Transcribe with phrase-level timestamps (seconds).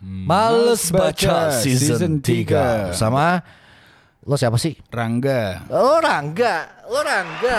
[0.00, 3.44] Males baca season 3 Sama?
[4.24, 4.76] Lo siapa sih?
[4.88, 5.68] Rangga.
[5.68, 6.88] Lo Rangga.
[6.88, 7.58] Lo Rangga.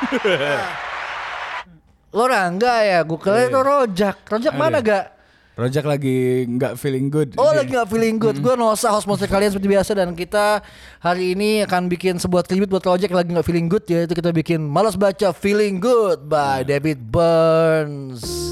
[2.16, 3.00] Lo Rangga ya?
[3.04, 4.16] Gue kira itu Rojak.
[4.28, 5.20] Rojak mana gak?
[5.56, 7.36] Rojak lagi nggak feeling good.
[7.36, 8.40] Oh lagi gak feeling good.
[8.40, 10.64] Gue Nosa host monster kalian seperti biasa Dan kita
[11.04, 14.64] hari ini akan bikin sebuah tribute buat Rojak lagi gak feeling good Yaitu kita bikin
[14.64, 18.49] Males Baca Feeling Good By David Burns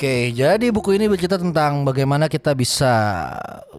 [0.00, 2.88] Oke, jadi buku ini bercerita tentang bagaimana kita bisa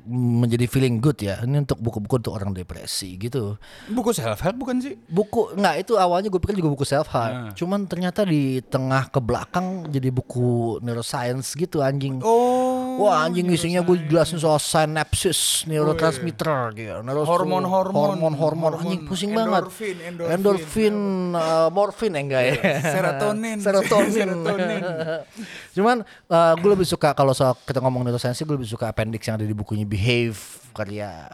[0.06, 1.42] menjadi feeling good ya.
[1.42, 3.58] Ini untuk buku-buku untuk orang depresi gitu.
[3.90, 5.02] Buku self help bukan sih?
[5.10, 7.58] Buku nggak itu awalnya gue pikir juga buku self help.
[7.58, 12.22] Cuman ternyata di tengah ke belakang jadi buku neuroscience gitu anjing.
[12.22, 12.71] Oh.
[12.98, 17.00] Wah anjing isinya gue jelasin soal synapses, neurotransmitter gitu.
[17.00, 17.94] Neuro- Hormon-hormon.
[18.20, 19.68] hormon-hormon anjing pusing banget.
[19.70, 20.34] Endorfin, endorfin.
[20.36, 20.96] Endorfin,
[21.34, 22.56] uh, morfin eh, enggak ya?
[22.82, 23.58] Serotonin.
[23.66, 24.12] Serotonin.
[24.12, 24.82] Serotonin.
[25.74, 29.40] Cuman uh, gue lebih suka kalau soal kita ngomong neuroscience gue lebih suka appendix yang
[29.40, 31.30] ada di bukunya Behave karya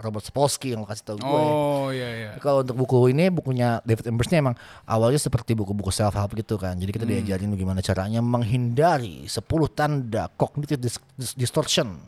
[0.00, 1.28] Robert Sapolsky yang lo kasih tau gue.
[1.28, 2.30] Oh iya iya.
[2.40, 4.56] Kalau untuk buku ini bukunya David Embers ini emang
[4.88, 6.74] awalnya seperti buku-buku self help gitu kan.
[6.80, 9.44] Jadi kita diajarin bagaimana caranya menghindari 10
[9.76, 12.00] tanda cognitive dis- dis- distortion.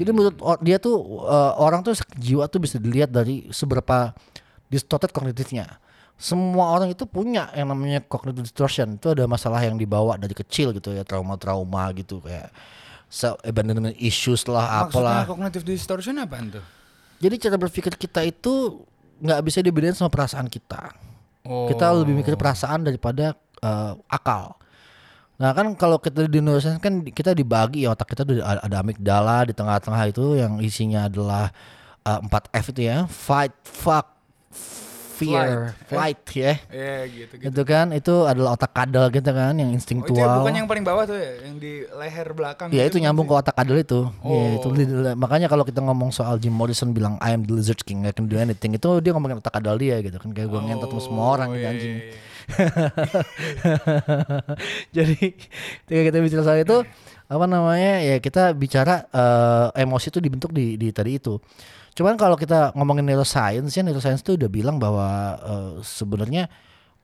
[0.00, 0.96] Jadi menurut dia tuh
[1.28, 4.16] uh, orang tuh jiwa tuh bisa dilihat dari seberapa
[4.72, 5.68] distorted kognitifnya.
[6.16, 8.96] Semua orang itu punya yang namanya cognitive distortion.
[8.96, 12.48] Itu ada masalah yang dibawa dari kecil gitu ya, trauma-trauma gitu kayak
[13.10, 15.26] self abandonment issues lah apalah.
[15.26, 16.64] Maksudnya cognitive distortion apa tuh?
[17.20, 18.80] Jadi cara berpikir kita itu
[19.20, 20.94] nggak bisa dibedain sama perasaan kita.
[21.44, 21.66] Oh.
[21.68, 24.56] Kita lebih mikir perasaan daripada eh, akal.
[25.42, 29.48] Nah kan kalau kita di neuroscience kan kita dibagi ya otak kita ada, ada amigdala
[29.48, 31.50] di tengah-tengah itu yang isinya adalah
[32.06, 34.06] eh, 4 F itu ya, fight, fuck,
[35.20, 35.48] fear,
[35.84, 36.52] flight ya.
[36.66, 37.48] Iya gitu gitu.
[37.52, 40.40] Itu kan itu adalah otak kadal gitu kan yang Oh, itu instingtual.
[40.40, 42.68] bukan yang paling bawah tuh ya, yang di leher belakang.
[42.70, 44.00] Ya gitu itu nyambung ke otak kadal itu.
[44.02, 44.56] Ya, Oh.
[44.56, 48.02] itu li- makanya kalau kita ngomong soal Jim Morrison bilang I am the lizard king,
[48.02, 50.88] I can do anything itu dia ngomongin otak kadal dia gitu kan kayak gue ngentot
[50.88, 51.92] sama semua orang gitu iya, anjing.
[51.92, 52.04] iya,
[52.50, 52.90] iya.
[54.90, 55.16] Jadi
[55.84, 56.76] ketika kita bicara soal itu
[57.26, 61.38] apa namanya ya kita bicara eh, emosi itu dibentuk di, di tadi itu.
[61.94, 66.46] Cuman kalau kita ngomongin neuroscience ya neuroscience itu udah bilang bahwa eh, sebenarnya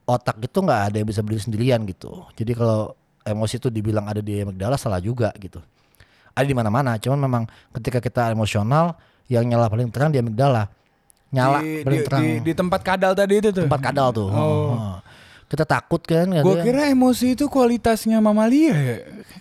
[0.07, 2.25] otak itu nggak ada yang bisa berdiri sendirian gitu.
[2.39, 2.95] Jadi kalau
[3.27, 5.59] emosi itu dibilang ada di amigdala salah juga gitu.
[6.33, 6.95] Ada di mana-mana.
[7.03, 7.43] Cuman memang
[7.75, 8.95] ketika kita emosional
[9.27, 10.71] yang nyala paling terang di amigdala.
[11.35, 13.67] Nyala di, paling di, terang di, di tempat kadal tadi itu tuh.
[13.67, 14.31] tempat kadal tuh.
[14.31, 15.03] Oh.
[15.47, 18.97] Kita takut kan Gue kira emosi itu kualitasnya mamalia ya.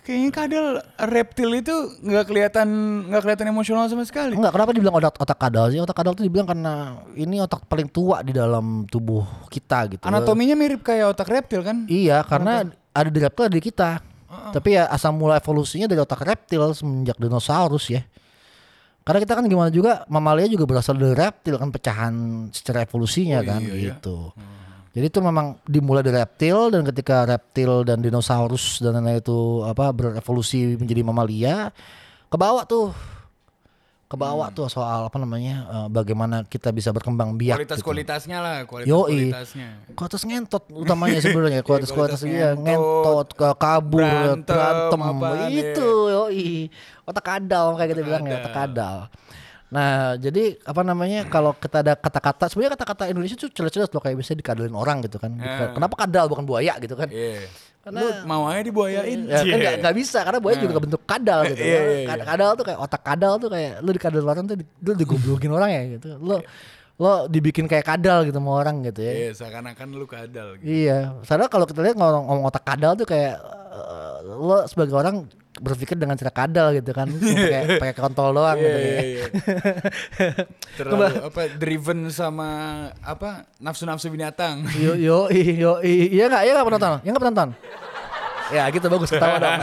[0.06, 0.66] Kayaknya kadal
[1.10, 2.68] reptil itu nggak kelihatan
[3.10, 4.38] nggak kelihatan emosional sama sekali.
[4.38, 5.82] Enggak, kenapa dibilang otak otak kadal sih?
[5.82, 10.06] Otak kadal tuh dibilang karena ini otak paling tua di dalam tubuh kita gitu.
[10.06, 11.90] Anatominya mirip kayak otak reptil kan?
[11.90, 13.98] Iya, karena ada di reptil ada di kita.
[14.54, 18.06] Tapi ya asal mula evolusinya dari otak reptil semenjak dinosaurus ya.
[19.02, 22.14] Karena kita kan gimana juga mamalia juga berasal dari reptil kan pecahan
[22.54, 24.30] secara evolusinya kan gitu.
[24.96, 29.92] Jadi itu memang dimulai dari reptil dan ketika reptil dan dinosaurus dan lain-lain itu apa
[29.92, 31.68] berevolusi menjadi mamalia
[32.32, 32.96] ke bawah tuh
[34.06, 37.88] ke bawah tuh soal apa namanya eh, bagaimana kita bisa berkembang biak Kualitas gitu.
[37.90, 39.34] kualitasnya lah, kualitas Yoi.
[39.34, 39.68] kualitasnya.
[39.98, 45.46] Kualitas ngentot utamanya sebenarnya kualitas kualitas iya ngentot ke kabur berantem, berantem, ya.
[45.60, 46.50] itu yoi
[47.02, 48.96] otak kadal kayak kita bilang ya otak kadal
[49.76, 54.16] nah jadi apa namanya kalau kita ada kata-kata sebenarnya kata-kata Indonesia tuh jelas-jelas loh kayak
[54.16, 55.68] bisa dikadalin orang gitu kan Eh.
[55.70, 57.44] kenapa kadal bukan buaya gitu kan Iya.
[57.84, 59.20] Karena- Lu mau aja dibuayain.
[59.24, 62.06] ya kan nggak nggak bisa karena buaya juga bentuk kadal gitu Iya, iya, iya.
[62.08, 65.70] Kad- kadal tuh kayak otak kadal tuh kayak lu dikadal orang tuh lu digoblokin orang
[65.70, 66.36] ya gitu lo
[66.96, 70.66] lo dibikin kayak kadal gitu sama orang gitu ya Iya, seakan-akan lu kadal gitu.
[70.66, 73.36] Iya, soalnya kalau kita lihat ngomong, ngomong otak kadal tuh kayak
[73.70, 78.78] eh, lo sebagai orang berpikir dengan cara kadal gitu kan, pakai pakai kontol doang gitu.
[78.78, 79.04] Iya, iya, ya.
[79.04, 79.24] iya.
[80.78, 82.48] Terlalu apa driven sama
[83.00, 84.68] apa nafsu-nafsu binatang.
[84.76, 87.48] Yo yo yo iya nggak iya nggak penonton, iya nggak penonton.
[88.46, 89.58] Ya gitu bagus ketawa dong.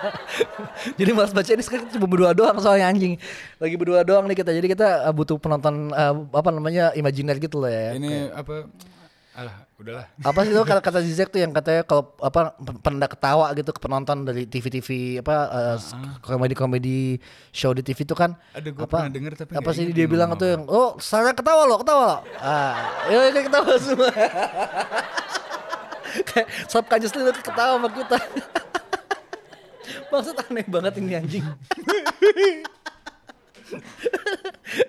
[0.98, 3.20] Jadi mas baca ini sekarang cuma berdua doang soalnya anjing.
[3.60, 4.50] Lagi berdua doang nih kita.
[4.56, 7.92] Jadi kita eh, butuh penonton eh, apa namanya imajiner gitu loh ya.
[7.92, 8.64] Ini apa?
[9.32, 10.06] Alah, udahlah.
[10.22, 13.80] apa sih itu kata kata Zizek tuh yang katanya kalau apa pendak ketawa gitu ke
[13.82, 15.76] penonton dari TV-TV apa eh,
[16.22, 17.18] komedi-komedi
[17.50, 20.38] show di TV itu kan Ada gua apa pernah denger tapi apa sih dia bilang
[20.38, 22.20] tuh yang oh saya ketawa loh ketawa loh.
[22.38, 24.10] Ah ya ini ketawa semua.
[26.28, 28.18] Kayak subconsciously lu ketawa sama kita.
[30.12, 31.44] Maksud aneh banget ini anjing.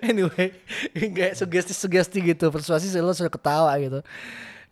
[0.04, 0.52] Anyway,
[0.92, 4.00] kayak sugesti-sugesti gitu, persuasi lo sudah ketawa gitu.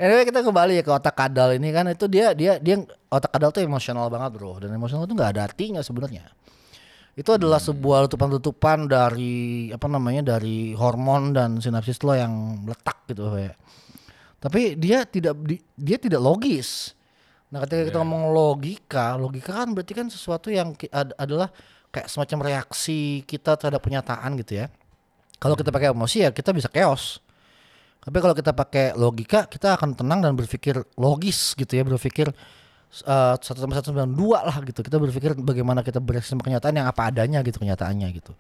[0.03, 3.55] Anyway kita kembali ya ke otak kadal ini kan itu dia dia dia otak kadal
[3.55, 6.27] tuh emosional banget bro dan emosional tuh nggak ada artinya sebenarnya.
[7.15, 13.31] Itu adalah sebuah letupan-letupan dari apa namanya dari hormon dan sinapsis lo yang meletak gitu
[13.31, 13.55] kayak.
[14.43, 16.99] Tapi dia tidak di- dia tidak logis.
[17.55, 21.53] Nah ketika kita ngomong logika, logika kan berarti kan sesuatu yang ad- adalah
[21.95, 24.67] kayak semacam reaksi kita terhadap kenyataan gitu ya.
[25.39, 27.23] Kalau kita pakai emosi ya kita bisa chaos.
[28.03, 32.35] Tapi kalau kita pakai logika, kita akan tenang dan berpikir logis gitu ya, berpikir
[33.07, 34.83] eh, satu tambah satu sembilan dua lah gitu.
[34.83, 38.35] Kita berpikir bagaimana kita bereaksi sama kenyataan yang apa adanya gitu kenyataannya gitu.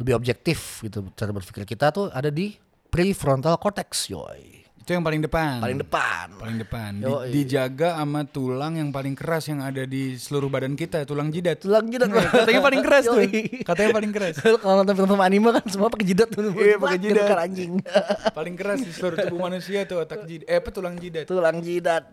[0.00, 2.56] Lebih objektif gitu cara berpikir kita tuh ada di
[2.88, 4.59] prefrontal cortex, yoy.
[4.90, 5.62] Itu yang paling depan.
[5.62, 6.26] Paling depan.
[6.34, 6.90] Paling depan.
[6.98, 7.30] Di- Yoi.
[7.30, 11.62] dijaga sama tulang yang paling keras yang ada di seluruh badan kita, tulang jidat.
[11.62, 12.10] Tulang jidat.
[12.10, 13.22] Katanya paling keras tuh.
[13.62, 14.34] Katanya paling keras.
[14.66, 16.50] Kalau nonton film anime kan semua pakai jidat tuh.
[16.58, 17.22] Iya, pakai jidat.
[17.22, 17.78] gerakar anjing.
[18.42, 20.50] paling keras di seluruh tubuh manusia tuh otak jidat.
[20.50, 21.24] Eh apa tulang jidat?
[21.30, 22.10] Tulang jidat.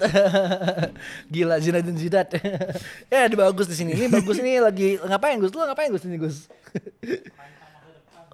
[1.34, 2.30] Gila Zinedine Zidat.
[3.10, 3.98] ya, ini bagus di sini.
[3.98, 5.50] Ini bagus ini lagi ngapain Gus?
[5.50, 6.46] Lu ngapain Gus ini Gus?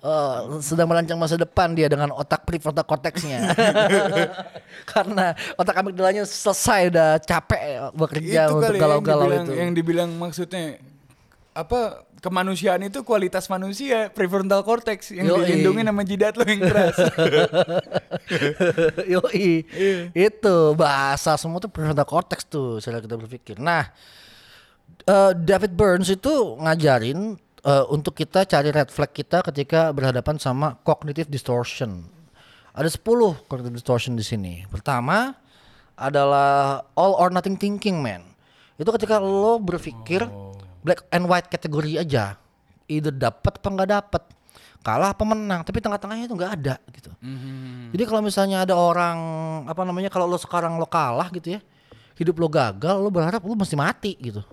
[0.03, 3.55] Oh, sedang merancang masa depan dia dengan otak prefrontal cortexnya.
[4.91, 9.55] Karena otak amigdalanya selesai udah capek bekerja itu untuk galau-galau itu.
[9.55, 10.75] yang dibilang maksudnya
[11.55, 15.39] apa kemanusiaan itu kualitas manusia prefrontal cortex yang Yoi.
[15.43, 16.97] dilindungi sama jidat lo yang keras.
[19.15, 19.63] Yoi.
[19.71, 20.11] Iya.
[20.11, 23.55] Itu bahasa semua tuh prefrontal cortex tuh cara kita berpikir.
[23.55, 23.87] Nah,
[25.07, 30.77] eh, David Burns itu ngajarin eh, untuk kita cari red flag kita ketika berhadapan sama
[30.83, 32.05] cognitive distortion.
[32.73, 34.65] Ada 10 cognitive distortion di sini.
[34.67, 35.33] Pertama
[35.93, 38.25] adalah all or nothing thinking, man.
[38.81, 40.25] Itu ketika lo berpikir
[40.81, 42.35] black and white kategori aja.
[42.89, 44.23] Either dapat apa nggak dapat.
[44.83, 47.07] Kalah apa menang, tapi tengah-tengahnya itu nggak ada gitu.
[47.95, 49.17] Jadi kalau misalnya ada orang
[49.63, 51.63] apa namanya kalau lo sekarang lo kalah gitu ya,
[52.19, 54.43] hidup lo gagal, lo berharap lo mesti mati gitu.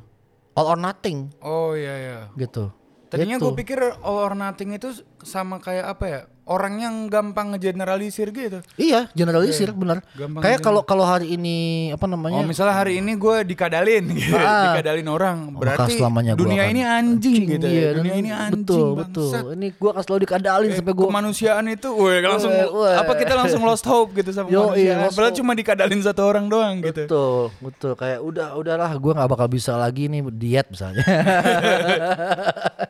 [0.54, 2.18] All or nothing oh iya iya.
[2.38, 2.70] gitu.
[3.10, 3.44] Tadinya Gitu.
[3.44, 6.20] gue pikir all or nothing itu sama kayak apa ya?
[6.50, 8.58] Orang yang gampang ngegeneralisir gitu.
[8.74, 10.02] Iya, generalisir benar.
[10.10, 10.66] Gampang Kayak aja.
[10.66, 11.56] kalau kalau hari ini
[11.88, 12.34] apa namanya?
[12.34, 14.34] Oh misalnya hari ini gue dikadalin gitu.
[14.34, 14.74] Ah.
[14.74, 15.36] Dikadalin orang.
[15.48, 17.88] maka Berarti selamanya dunia akan- ini anjing, gitu iya, ya.
[17.88, 19.06] dan Dunia ini anjing Betul, bangsat.
[19.06, 19.30] betul.
[19.54, 22.94] Ini gua akan selalu dikadalin Eh, sampai gua kemanusiaan itu, weh langsung Weh, weh.
[22.98, 24.82] apa kita langsung lost hope gitu sama Yo, manusia.
[24.82, 27.06] iya, Padahal cuma dikadalin satu orang doang gitu.
[27.06, 27.92] Betul, betul.
[27.94, 31.06] Kayak udah udahlah gua nggak bakal bisa lagi nih diet misalnya.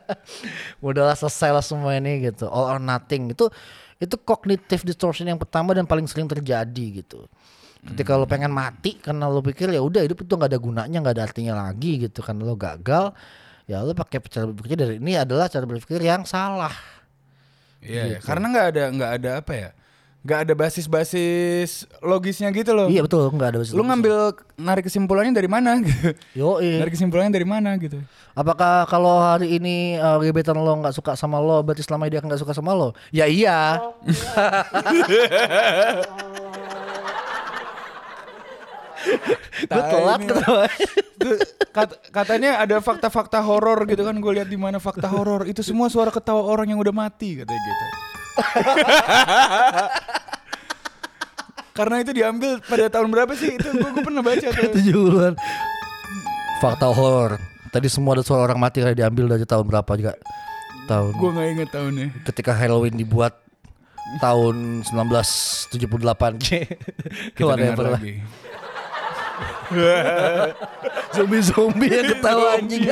[0.81, 2.47] udahlah selesai lah semua ini gitu.
[2.47, 3.29] All or nothing.
[3.29, 3.50] Itu
[4.01, 7.29] itu cognitive distortion yang pertama dan paling sering terjadi gitu.
[7.81, 11.15] Ketika lo pengen mati karena lo pikir ya udah hidup itu nggak ada gunanya, nggak
[11.17, 13.13] ada artinya lagi gitu kan lo gagal,
[13.65, 16.73] ya lo pakai cara berpikir dari ini adalah cara berpikir yang salah.
[17.81, 18.17] Iya, iya.
[18.21, 19.69] karena nggak ada nggak ada apa ya?
[20.21, 22.85] Nggak ada basis-basis logisnya gitu loh.
[22.85, 26.13] Iya betul, nggak ada basis Lu ngambil narik kesimpulannya dari mana gitu.
[26.37, 26.77] Yoi.
[26.77, 27.97] Narik kesimpulannya dari mana gitu.
[28.37, 32.21] Apakah kalau hari ini uh, gebetan lo nggak suka sama lo, berarti selama ini dia
[32.21, 32.93] nggak suka sama lo?
[33.09, 33.81] Ya iya.
[39.61, 40.63] Gue telat ketawa.
[41.71, 45.89] Kat- katanya ada fakta-fakta horor gitu kan gue lihat di mana fakta horor itu semua
[45.89, 47.85] suara ketawa orang yang udah mati katanya gitu.
[51.71, 53.55] Karena itu diambil pada tahun berapa sih?
[53.55, 54.69] Itu gue, gue pernah baca tuh.
[54.75, 55.33] Tujuh bulan.
[56.59, 57.39] Fakta horor.
[57.71, 60.13] Tadi semua ada suara orang mati kayak diambil dari tahun berapa juga?
[60.91, 61.11] Tahun.
[61.15, 62.07] Gue nggak inget tahunnya.
[62.27, 63.39] Ketika Halloween dibuat
[64.19, 65.79] tahun 1978.
[67.37, 68.19] Kita dengar lagi.
[71.15, 72.91] zombie-zombie yang ketawa anjing.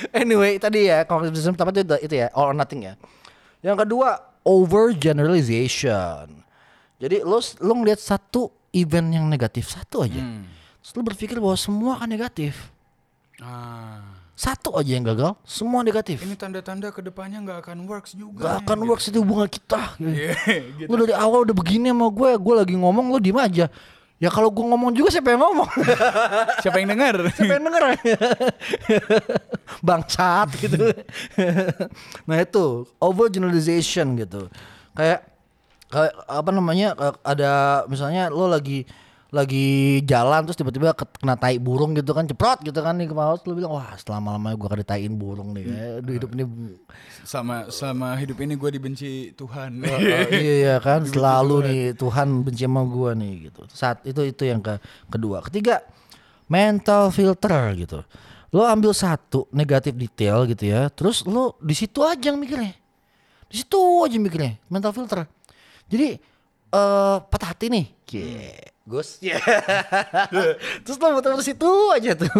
[0.22, 2.94] anyway, tadi ya system pertama itu, itu ya all or nothing ya.
[3.60, 4.08] Yang kedua
[4.44, 6.40] overgeneralization.
[7.00, 10.20] Jadi lo lo ngeliat satu event yang negatif satu aja.
[10.80, 12.56] Terus lo berpikir bahwa semua akan negatif.
[13.40, 16.16] Ah, Satu aja yang gagal, semua negatif.
[16.24, 18.40] ini tanda-tanda ke depannya nggak akan works juga.
[18.40, 19.96] Gak akan works itu hubungan kita.
[20.00, 20.32] Iya,
[20.80, 20.88] gitu.
[20.88, 23.68] Lo dari awal udah begini sama gue, gue lagi ngomong lo diem aja.
[24.20, 25.70] Ya kalau gue ngomong juga siapa yang ngomong?
[26.60, 27.24] Siapa yang dengar?
[27.32, 27.82] Siapa yang denger?
[29.86, 30.92] Bangsat gitu.
[32.28, 34.52] nah itu overgeneralization gitu.
[34.92, 35.24] Kayak
[35.88, 36.92] kayak apa namanya
[37.24, 38.84] ada misalnya lo lagi
[39.30, 43.14] lagi jalan terus tiba-tiba ke- kena tai burung gitu kan ceprot gitu kan nih ke
[43.14, 46.44] paus lo bilang wah selama lamanya gua kena taiin burung nih kayak aduh, hidup ini
[47.22, 49.84] sama sama hidup ini gue dibenci Tuhan.
[49.86, 49.98] Oh,
[50.34, 53.60] iya iya kan selalu nih Tuhan benci sama gua nih gitu.
[53.70, 55.44] Saat itu itu yang ke kedua.
[55.46, 55.84] Ketiga
[56.50, 58.02] mental filter gitu.
[58.50, 62.74] Lo ambil satu negatif detail gitu ya, terus lo di situ aja mikirnya.
[63.46, 65.22] Di situ aja mikirnya, mental filter.
[65.86, 66.18] Jadi
[66.70, 67.86] eh patah hati nih.
[68.10, 68.70] Yeah.
[68.90, 69.22] Gus.
[69.22, 69.38] Yeah.
[70.82, 72.30] terus lo muter-muter situ aja tuh.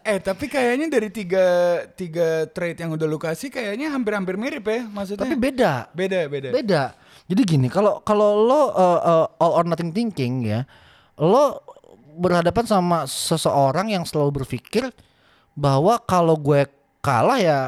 [0.00, 1.46] Eh tapi kayaknya dari tiga
[1.98, 5.26] tiga trade yang udah lu kasih kayaknya hampir-hampir mirip ya maksudnya.
[5.26, 5.90] Tapi beda.
[5.92, 6.48] beda beda.
[6.54, 6.82] Beda.
[7.26, 10.66] Jadi gini, kalau kalau lo uh, uh, all or nothing thinking ya,
[11.20, 11.62] lo
[12.16, 14.88] berhadapan sama seseorang yang selalu berpikir
[15.54, 16.66] bahwa kalau gue
[17.04, 17.58] kalah ya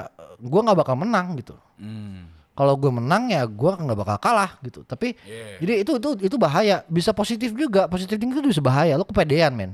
[0.41, 1.55] gue nggak bakal menang gitu.
[1.79, 2.32] Hmm.
[2.53, 4.85] Kalau gue menang ya gue nggak bakal kalah gitu.
[4.85, 5.57] Tapi Yeah.
[5.65, 6.85] jadi itu itu itu bahaya.
[6.85, 7.89] Bisa positif juga.
[7.89, 9.01] Positif thinking itu bisa bahaya.
[9.01, 9.73] Lo kepedean men.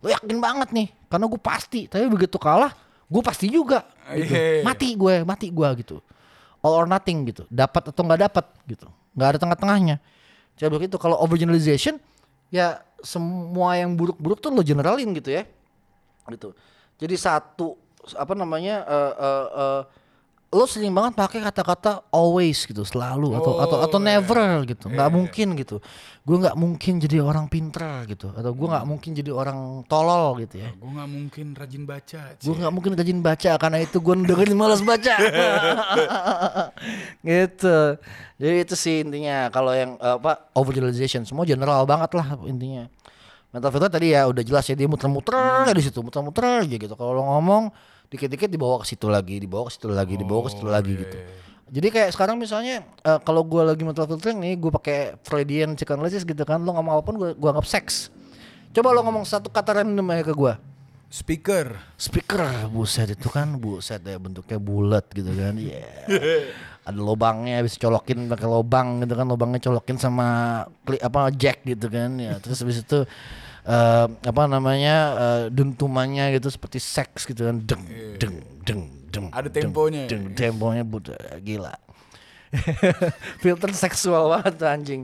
[0.00, 1.86] Lo yakin banget nih, karena gue pasti.
[1.86, 2.72] Tapi begitu kalah,
[3.06, 3.84] gue pasti juga.
[4.10, 4.32] Gitu.
[4.34, 4.64] Iya.
[4.66, 6.00] Mati gue, mati gue gitu.
[6.64, 7.44] All or nothing gitu.
[7.52, 8.88] Dapat atau nggak dapat gitu.
[9.12, 9.96] Nggak ada tengah-tengahnya.
[10.56, 10.96] Jadi begitu.
[10.96, 12.00] Kalau overgeneralization,
[12.48, 15.44] ya semua yang buruk-buruk tuh lo generalin gitu ya.
[16.26, 16.56] Gitu.
[16.98, 17.76] Jadi satu
[18.16, 18.82] apa namanya?
[18.82, 19.80] eh eh eh,
[20.52, 24.92] lo sering banget pakai kata-kata always gitu selalu atau atau atau Oh, never gitu.
[24.92, 25.80] Nggak mungkin gitu.
[26.28, 30.60] Gue nggak mungkin jadi orang pinter gitu atau gue nggak mungkin jadi orang tolol gitu
[30.60, 30.68] ya.
[30.76, 32.20] Gue nggak mungkin rajin baca.
[32.36, 35.14] gue nggak mungkin rajin baca karena itu gue dengerin malas baca.
[37.22, 37.78] Gitu.
[38.42, 42.92] Jadi itu sih intinya kalau yang eh, apa overgeneralization semua general banget lah intinya.
[43.52, 45.36] Mental filter tadi ya udah jelas ya dia muter-muter
[45.76, 46.92] di situ muter-muter aja gitu.
[46.92, 47.72] Kalau lo ngomong
[48.12, 51.16] dikit-dikit dibawa ke situ lagi dibawa ke situ lagi dibawa ke situ lagi gitu.
[51.72, 56.28] jadi kayak sekarang misalnya eh, kalau gue lagi mental filtering nih gue pakai Freudian psychoanalysis
[56.28, 58.12] gitu kan lo ngomong apa pun gue gue anggap seks.
[58.72, 60.54] Coba lo ngomong satu kata random aja ke gue
[61.12, 61.76] Speaker.
[62.00, 62.40] speaker
[62.72, 65.84] buset itu kan buset ya bentuknya bulat gitu kan Iya.
[66.88, 70.28] ada lubangnya bisa colokin pakai lubang gitu kan lubangnya colokin sama
[70.82, 72.40] kli, apa jack gitu kan ya.
[72.40, 73.04] Terus habis itu
[73.62, 77.62] eh, apa namanya eh, dentumannya gitu seperti seks gitu kan.
[77.62, 77.82] Deng
[78.18, 78.80] deng deng
[79.12, 80.04] deng Ada deng, temponya.
[80.08, 80.32] deng.
[80.34, 81.74] temponya budak gila.
[83.42, 85.02] Filter seksual banget tuh anjing.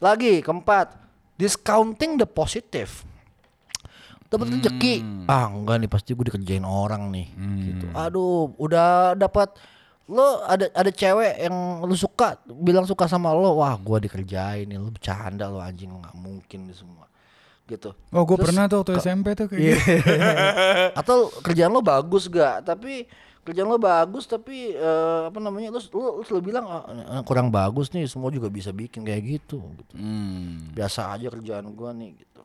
[0.00, 0.96] Lagi keempat
[1.36, 3.04] discounting the positive.
[4.30, 5.26] Dapat rezeki.
[5.26, 7.26] Ah enggak nih pasti gue dikerjain orang nih
[7.66, 7.86] gitu.
[7.90, 9.50] Aduh udah dapat
[10.06, 14.78] lo ada ada cewek yang lu suka bilang suka sama lo wah gue dikerjain nih
[14.78, 17.06] lo bercanda lo anjing nggak mungkin nih semua
[17.70, 19.76] gitu Oh gue pernah tuh waktu SMP tuh kayak Iya.
[19.78, 19.92] gitu.
[21.00, 23.06] atau kerjaan lo bagus gak tapi
[23.40, 27.88] kerjaan lo bagus tapi eh, apa namanya lo, lo, lo bilang "Ah, eh, kurang bagus
[27.88, 29.94] nih semua juga bisa bikin kayak gitu, gitu.
[29.94, 30.70] Hmm.
[30.70, 32.42] biasa aja kerjaan gua nih gitu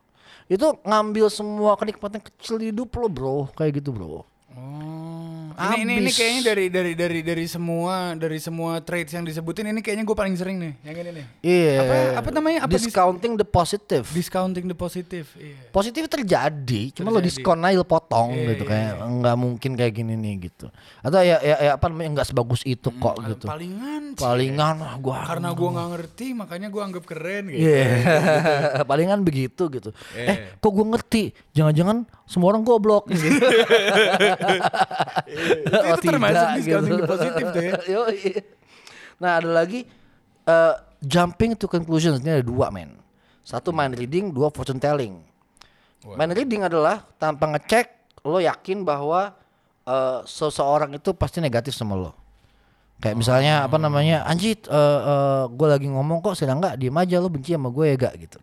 [0.48, 4.24] itu ngambil semua kenikmatan kecil di hidup lo bro kayak gitu bro
[4.56, 5.35] Oh.
[5.56, 9.80] Ini, ini ini kayaknya dari dari dari dari semua dari semua trades yang disebutin ini
[9.80, 11.26] kayaknya gue paling sering nih yang ini nih.
[11.42, 12.60] iya Apa apa namanya?
[12.62, 15.28] Apa dis- discounting the positive discounting the positive.
[15.34, 15.72] Iya.
[15.72, 19.94] positif terjadi cuma lo diskon aja lo potong Iya, gitu iya, kayak nggak mungkin kayak
[19.94, 20.68] gini nih gitu
[21.00, 24.04] atau ya ya, ya apa namanya nggak sebagus itu kok Hmm, gitu Palingan.
[24.14, 27.64] palingan ah, gua Karena gue nggak ngerti makanya gue anggap keren gitu.
[27.64, 27.86] Iya,
[28.90, 29.90] palingan begitu gitu.
[30.14, 31.24] Eh, kok gue ngerti?
[31.52, 33.10] Jangan-jangan semua orang goblok.
[35.26, 35.66] Gitu.
[35.66, 37.74] itu termasuk discounting the positive tuh ya.
[37.94, 38.20] Yoi.
[39.22, 39.86] Nah ada lagi
[40.46, 42.98] eh, jumping to conclusions ini ada dua men.
[43.46, 45.22] Satu mind reading, dua fortune telling.
[46.06, 49.34] Mind reading adalah tanpa ngecek lo yakin bahwa
[49.86, 52.25] eh, seseorang itu pasti negatif sama lo.
[52.96, 56.80] Kayak misalnya apa namanya Anjit eh gue lagi ngomong kok sedang nggak?
[56.80, 58.38] Diem aja lo benci sama gue ya gak gitu.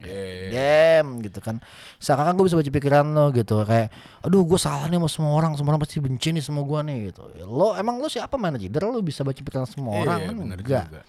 [0.53, 1.57] Dem gitu kan.
[1.99, 3.65] Seakan-akan gue bisa baca pikiran lo gitu.
[3.65, 3.89] Kayak
[4.21, 6.97] aduh gue salah nih sama semua orang Semua orang pasti benci nih sama gue nih
[7.11, 7.23] gitu.
[7.33, 8.69] Ya, Lo emang lo siapa manajer?
[8.85, 11.03] Lo bisa baca pikiran semua orang Iya, kan bener enggak juga.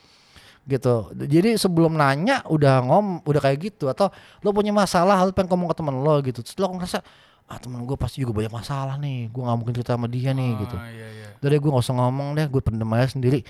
[0.63, 0.95] gitu.
[1.11, 3.91] Jadi sebelum nanya udah ngom udah kayak gitu.
[3.91, 4.07] Atau
[4.39, 6.39] lo punya masalah lo pengen ngomong ke temen lo gitu.
[6.39, 7.03] Terus lo ngerasa
[7.45, 9.27] ah temen gue pasti juga banyak masalah nih.
[9.27, 10.75] Gue nggak mungkin cerita sama dia nih gitu.
[10.75, 11.27] Ah, iya, iya.
[11.37, 12.45] Udah deh gue gak usah ngomong deh.
[12.45, 13.43] Gue pendem aja sendiri.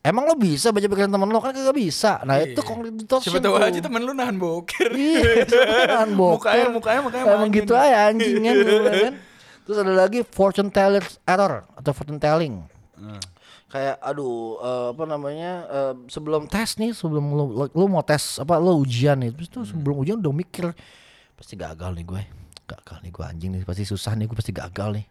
[0.00, 2.20] Emang lo bisa baca pikiran temen lo Kan gak bisa.
[2.22, 4.92] Nah itu cognitive distortion Siapa tahu aja temen lu nahan boker.
[4.92, 5.48] Iya
[5.88, 6.44] yang boker.
[6.44, 9.14] Mukanya- mukanya- mukanya Emang gitu aja anjingnya gitu kan
[9.64, 12.60] Terus ada lagi fortune teller's error Atau fortune telling.
[13.66, 18.38] Kayak aduh eh, apa namanya eh, Sebelum tes nih Sebelum lo, lo, lo mau tes
[18.38, 19.32] Apa lo ujian nih.
[19.32, 20.68] Terus tuh sebelum ujian udah mikir
[21.32, 22.22] Pasti gagal nih gue
[22.64, 23.62] Gagal nih gue anjing nih.
[23.66, 25.06] Pasti susah nih gue pasti gagal nih.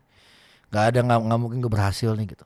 [0.74, 2.46] Gak ada nggak nggak mungkin gue berhasil nih gitu.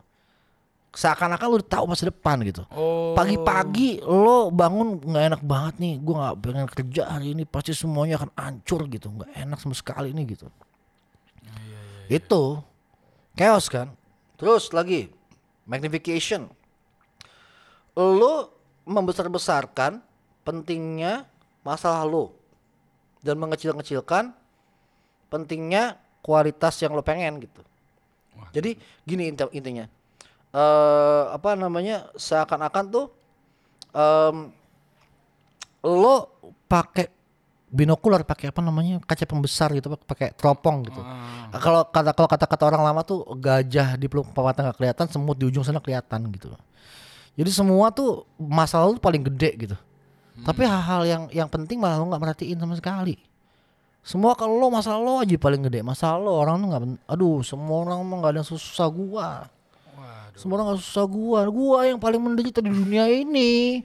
[0.98, 2.66] Seakan-akan lo udah tahu masa depan gitu.
[2.74, 3.14] Oh.
[3.14, 5.94] pagi-pagi lo bangun nggak enak banget nih.
[6.02, 9.08] Gue nggak pengen kerja hari ini pasti semuanya akan hancur gitu.
[9.14, 10.48] Nggak enak sama sekali nih gitu.
[12.08, 12.64] Itu.
[13.38, 13.94] Chaos kan?
[14.40, 15.12] Terus lagi.
[15.68, 16.50] Magnification.
[17.94, 18.56] Lo
[18.88, 20.00] membesar-besarkan
[20.48, 21.28] pentingnya
[21.68, 22.32] masalah lo
[23.20, 24.32] dan mengecil-ngecilkan
[25.28, 27.62] pentingnya kualitas yang lo pengen gitu.
[28.50, 29.86] Jadi gini inti- intinya.
[30.50, 32.08] eh apa namanya?
[32.14, 33.06] seakan-akan tuh
[33.92, 34.50] em
[35.84, 36.16] lo
[36.66, 37.08] pakai
[37.68, 41.52] binokular pakai apa namanya kaca pembesar gitu pakai teropong gitu Ah.
[41.54, 45.46] kalau kata kalau kata-kata orang lama tuh gajah di peluk mata nggak kelihatan semut di
[45.46, 46.56] ujung sana kelihatan gitu
[47.36, 49.78] jadi semua tuh masalah lu paling gede gitu
[50.40, 53.20] tapi hal-hal yang yang penting malah lo nggak merhatiin sama sekali
[54.08, 55.84] semua kalau lo masalah lo aja paling gede.
[55.84, 59.52] Masalah lo orang tuh nggak aduh semua orang mah nggak ada yang susah gua.
[60.00, 60.40] Waduh.
[60.40, 61.40] semua orang nggak susah gua.
[61.52, 63.84] Gua yang paling menderita di dunia ini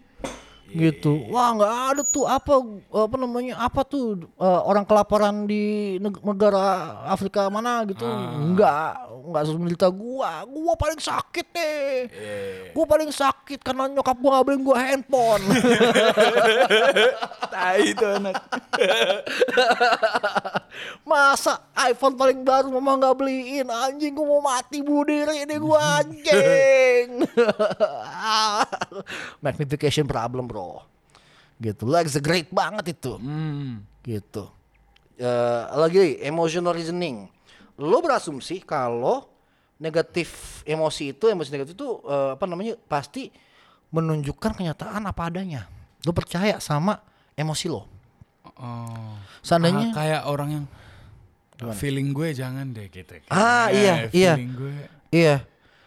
[0.72, 1.28] gitu.
[1.28, 2.54] Wah nggak ada tuh apa
[2.92, 6.62] apa namanya apa tuh eh, orang kelaparan di neg- negara
[7.06, 8.06] Afrika mana gitu.
[8.54, 10.42] Nggak nggak menderita gua.
[10.48, 11.94] Gua paling sakit deh.
[12.72, 15.44] Gua paling sakit karena nyokap gua nggak beliin gua handphone.
[17.52, 18.36] Tai itu anak.
[21.08, 23.66] masa iPhone paling baru mama nggak beliin?
[23.68, 27.22] Anjing gua mau mati bunuh diri ini gua anjing.
[29.44, 30.61] Magnification problem bro
[31.58, 33.82] gitu Lex great banget itu Hmm.
[34.02, 34.50] gitu
[35.14, 35.28] Eh,
[35.72, 37.30] lagi emotional reasoning
[37.76, 39.28] lo berasumsi kalau
[39.76, 40.28] negatif
[40.62, 43.30] emosi itu emosi negatif itu eh, apa namanya pasti
[43.88, 45.68] menunjukkan kenyataan apa adanya
[46.02, 46.98] lo percaya sama
[47.32, 47.86] emosi lo
[48.52, 49.16] Oh.
[49.40, 50.64] seandainya Ah, kayak orang yang
[51.72, 53.22] feeling gue jangan deh gitu.
[53.26, 54.32] Ah, Eh, iya, iya.
[54.36, 54.74] Gue.
[55.08, 55.36] Iya.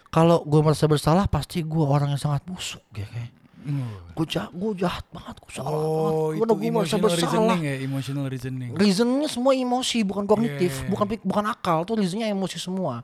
[0.07, 3.31] Kalau gue merasa bersalah pasti gue orang yang sangat busuk ya kayak.
[3.65, 4.13] Uh.
[4.13, 5.81] Gue jahat, gue jahat banget, gue salah Oh,
[6.29, 6.37] banget.
[6.37, 7.25] itu Udah gue merasa emotional bersalah.
[7.25, 8.71] reasoning ya, emotional reasoning.
[8.71, 10.87] Reasonnya semua emosi, bukan kognitif, Iya.
[10.87, 11.81] bukan pik- bukan akal.
[11.81, 13.01] Tuh reasonnya emosi semua.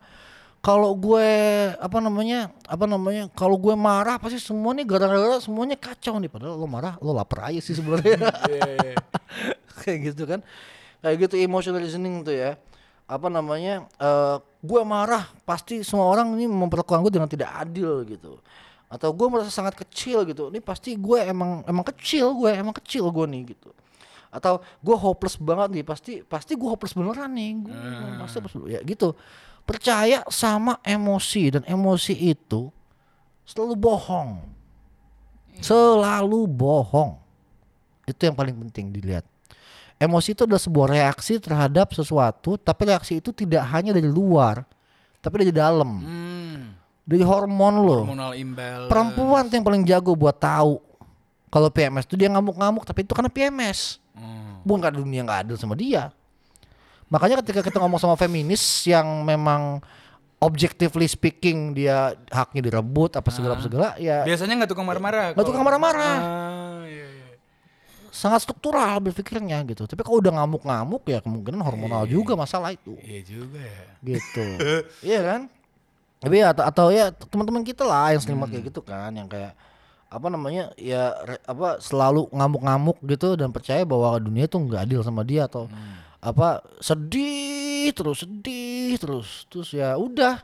[0.59, 1.27] Kalau gue
[1.73, 6.53] apa namanya apa namanya kalau gue marah pasti semua nih gara-gara semuanya kacau nih padahal
[6.53, 8.95] lo marah lo lapar aja sih sebenarnya Iya, iya.
[9.81, 10.45] kayak gitu kan
[11.01, 12.61] kayak gitu emotional reasoning tuh ya
[13.09, 18.37] apa namanya eh gue marah pasti semua orang ini memperlakukan gue dengan tidak adil gitu
[18.91, 20.51] atau gue merasa sangat kecil gitu.
[20.51, 23.71] Ini pasti gue emang emang kecil gue emang kecil gue nih gitu.
[24.27, 27.51] Atau gue hopeless banget nih pasti pasti gue hopeless beneran nih.
[27.63, 27.71] Gue
[28.19, 29.15] pasti hopeless ya gitu.
[29.63, 32.67] Percaya sama emosi dan emosi itu
[33.47, 34.43] selalu bohong.
[35.63, 37.15] Selalu bohong.
[38.03, 39.23] Itu yang paling penting dilihat.
[40.01, 44.65] Emosi itu adalah sebuah reaksi terhadap sesuatu, tapi reaksi itu tidak hanya dari luar,
[45.21, 46.80] tapi dari dalam, Hmm.
[47.03, 48.05] Dari hormon lo.
[48.05, 48.89] Hormonal imbalance.
[48.89, 50.79] Perempuan tuh yang paling jago buat tahu
[51.51, 54.63] kalau PMS itu dia ngamuk-ngamuk, tapi itu karena PMS, Hmm.
[54.63, 56.15] bukan karena dunia nggak adil sama dia.
[57.11, 59.83] Makanya ketika kita ngomong sama feminis yang memang
[60.39, 65.35] objectively speaking dia haknya direbut apa segala segala ya Biasanya nggak tukang marah-marah.
[65.35, 66.17] Nggak tukang marah-marah.
[66.17, 67.27] Ah, iya, iya.
[68.11, 69.83] sangat struktural berpikirnya gitu.
[69.83, 72.95] Tapi kalau udah ngamuk-ngamuk ya kemungkinan hormonal juga masalah itu.
[73.03, 73.83] Iya juga ya.
[74.01, 74.45] gitu
[75.11, 75.41] iya kan
[76.21, 79.57] tapi ya, atau, atau ya teman-teman kita lah yang sering kayak gitu kan yang kayak
[80.05, 85.01] apa namanya ya re- apa selalu ngamuk-ngamuk gitu dan percaya bahwa dunia tuh nggak adil
[85.01, 85.65] sama dia atau
[86.19, 90.37] apa sedih terus sedih terus terus ya udah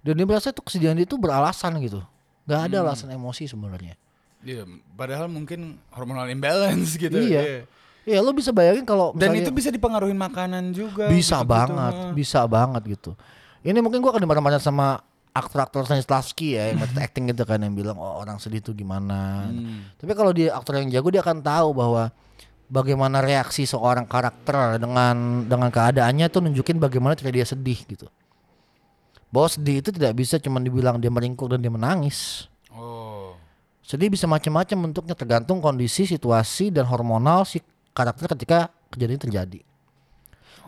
[0.00, 2.00] dan dia merasa itu kesedihan itu beralasan gitu
[2.46, 3.94] nggak ada alasan emosi sebenarnya
[4.40, 4.64] Iya,
[4.96, 7.12] padahal mungkin hormonal imbalance gitu.
[7.12, 7.68] iya
[8.08, 11.12] iya lo bisa bayangin kalau Dan itu bisa dipengaruhin makanan juga.
[11.12, 11.52] bisa gitu-gitu.
[11.52, 12.12] banget, Heeh.
[12.16, 13.12] bisa banget gitu.
[13.60, 17.74] Ini mungkin gua akan dimarah-marah sama aktor-aktor Stanislavski ya yang method acting gitu kan yang
[17.74, 19.46] bilang oh orang sedih tuh gimana.
[19.46, 19.86] Hmm.
[19.94, 22.10] Tapi kalau dia aktor yang jago dia akan tahu bahwa
[22.70, 28.06] bagaimana reaksi seorang karakter dengan dengan keadaannya tuh nunjukin bagaimana cara dia sedih gitu.
[29.30, 32.50] Bahwa sedih itu tidak bisa cuma dibilang dia meringkuk dan dia menangis.
[32.74, 33.38] Oh.
[33.86, 37.62] Sedih bisa macam-macam bentuknya tergantung kondisi, situasi dan hormonal si
[37.94, 39.60] karakter ketika kejadian terjadi.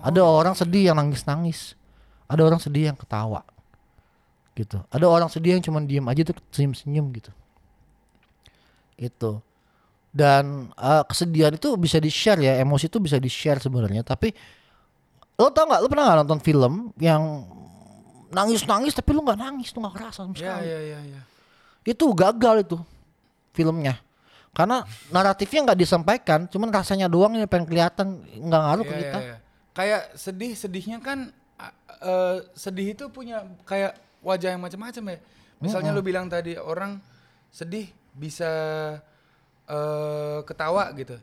[0.02, 1.78] Ada orang sedih yang nangis-nangis.
[2.26, 3.46] Ada orang sedih yang ketawa.
[4.52, 4.76] Gitu.
[4.92, 7.32] Ada orang sedih yang cuma diem aja tuh senyum-senyum gitu.
[8.96, 9.40] Itu.
[10.12, 14.36] Dan eh, kesedihan itu bisa di-share ya, emosi itu bisa di-share sebenarnya, tapi
[15.40, 17.48] lo tau nggak lo pernah nggak nonton film yang
[18.28, 21.20] nangis-nangis tapi lo nggak nangis, lo nggak kerasa sama Ya sekali ya ya ya.
[21.82, 22.76] itu gagal itu
[23.50, 23.96] filmnya
[24.52, 29.18] karena naratifnya nggak disampaikan cuman rasanya doang yang pengen kelihatan nggak ngaruh ke Iya, kita
[29.18, 29.36] iya, iya.
[29.72, 31.18] Kayak sedih, sedihnya kan
[32.04, 35.18] eh, sedih itu punya kayak wajah yang macam-macam ya.
[35.58, 36.98] Misalnya lu bilang tadi orang
[37.48, 38.50] sedih bisa
[39.66, 41.16] eh, ketawa gitu.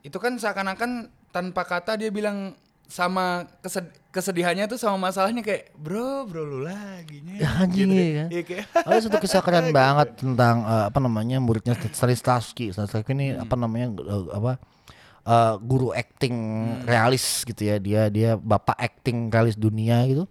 [0.00, 0.90] Itu kan seakan-akan
[1.28, 2.56] tanpa kata dia bilang
[2.88, 8.00] sama kesed- kesedihannya tuh sama masalahnya kayak bro bro lu lagi nya." Ya, anjing Gitu
[8.00, 8.10] deh.
[8.16, 8.28] kan.
[8.32, 13.54] Kayak ada satu kisah keren banget tentang eh, apa namanya muridnya Stanislavski Stanislavski ini apa
[13.54, 14.52] namanya eh, apa
[15.22, 16.36] eh, guru acting
[16.88, 17.76] realis gitu ya.
[17.76, 20.24] Dia dia bapak acting realis dunia gitu.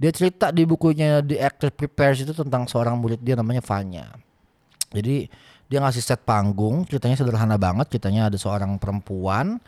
[0.00, 4.08] Dia cerita di bukunya The Actor Prepares itu tentang seorang murid dia namanya Vanya.
[4.88, 5.28] Jadi
[5.68, 7.92] dia ngasih set panggung, ceritanya sederhana banget.
[7.92, 9.60] Ceritanya ada seorang perempuan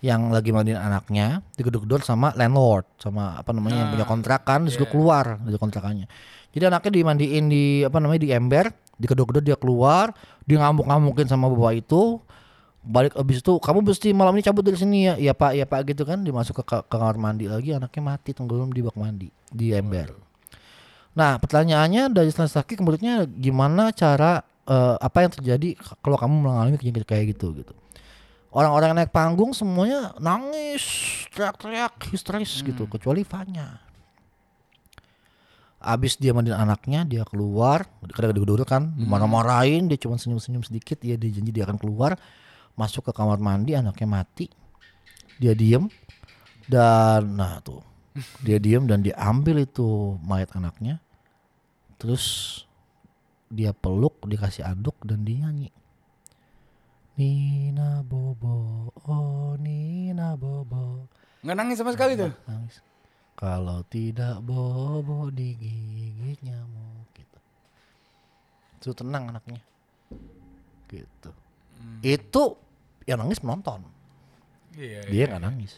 [0.00, 5.36] yang lagi mandiin anaknya digedor-gedor sama landlord sama apa namanya yang punya kontrakan disuruh keluar
[5.42, 6.06] dari kontrakannya.
[6.54, 10.14] Jadi anaknya dimandiin di apa namanya di ember, digedor-gedor dia keluar,
[10.46, 12.22] dia ngamuk-ngamukin sama bapak itu.
[12.80, 15.14] Balik abis itu kamu mesti malam ini cabut dari sini ya.
[15.20, 16.24] Iya Pak, iya Pak gitu kan.
[16.24, 20.16] Dimasuk ke, ke kamar mandi lagi anaknya mati tenggelam di bak mandi di ember.
[21.12, 25.68] Nah, pertanyaannya dari Stanislavski kemudiannya gimana cara eh, apa yang terjadi
[26.00, 27.74] kalau kamu mengalami kejadian kayak gitu gitu.
[28.50, 30.82] Orang-orang yang naik panggung semuanya nangis,
[31.30, 33.78] teriak-teriak, histeris gitu, kecuali Vanya.
[35.78, 41.14] Abis dia mandiin anaknya, dia keluar, kadang duduk kan, marah-marahin, dia cuma senyum-senyum sedikit, ya
[41.14, 42.18] dia janji dia akan keluar,
[42.80, 44.48] masuk ke kamar mandi, anaknya mati,
[45.36, 45.84] dia diem,
[46.64, 47.84] dan nah tuh,
[48.40, 50.96] dia diem dan diambil itu mayat anaknya,
[52.00, 52.24] terus
[53.52, 55.68] dia peluk, dikasih aduk dan dia nyanyi.
[57.20, 61.04] Nina Bobo, oh Nina Bobo,
[61.40, 62.32] Nggak nangis sama sekali tuh.
[62.44, 62.84] nangis.
[63.32, 67.38] Kalau tidak bobo digigit nyamuk gitu.
[68.76, 69.64] Itu tenang anaknya.
[70.92, 71.30] Gitu.
[72.04, 72.60] Itu
[73.10, 73.82] yang nangis penonton.
[74.78, 75.02] Iya.
[75.10, 75.74] Dia nggak nangis.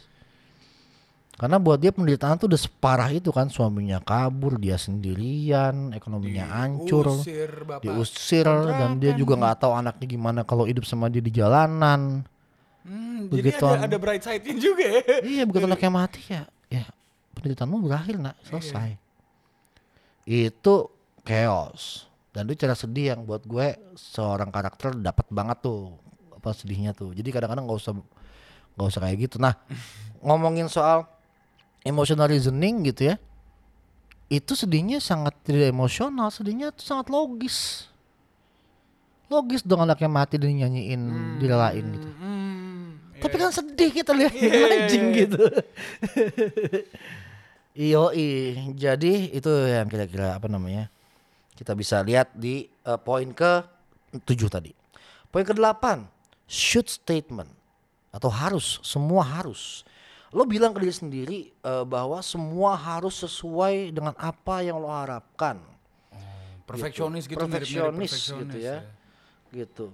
[1.32, 7.08] Karena buat dia penderitaan tuh udah separah itu kan suaminya kabur, dia sendirian, ekonominya hancur,
[7.18, 7.82] Usir bapak.
[7.82, 12.22] diusir dan dia juga nggak tahu anaknya gimana kalau hidup sama dia di jalanan.
[12.84, 15.02] Hmm, jadi Begitu ada, an- ada bright side-nya juga ya.
[15.24, 16.84] Iya begitu anaknya mati ya, ya
[17.34, 18.94] penderitaanmu berakhir nak selesai.
[20.22, 20.92] Itu
[21.24, 25.96] chaos dan itu cara sedih yang buat gue seorang karakter dapat banget tuh
[26.42, 27.14] apa sedihnya tuh.
[27.14, 27.94] Jadi kadang-kadang nggak usah
[28.74, 29.38] nggak usah kayak gitu.
[29.38, 29.55] Nah
[30.18, 31.07] ngomongin soal
[31.87, 33.16] emotional reasoning gitu ya,
[34.26, 37.87] itu sedihnya sangat tidak emosional, sedihnya tuh sangat logis.
[39.31, 41.02] Logis dong anaknya mati dan nyanyiin,
[41.38, 42.09] direlain gitu.
[42.18, 45.40] Hmm, Tapi kan sedih kita lihat anjing gitu.
[47.72, 48.28] Yoi,
[48.76, 50.92] jadi itu yang kira-kira apa namanya
[51.57, 53.64] kita bisa lihat di eh, poin ke
[54.28, 54.76] tujuh tadi.
[55.33, 56.05] Poin ke delapan,
[56.52, 57.48] should statement
[58.12, 59.88] atau harus, semua harus.
[60.28, 65.56] Lo bilang ke diri sendiri eh, bahwa semua harus sesuai dengan apa yang lo harapkan.
[66.62, 68.76] perfeksionis gitu, mirip-mirip Perfeksionis perfeksionis gitu ya.
[69.52, 69.86] gitu.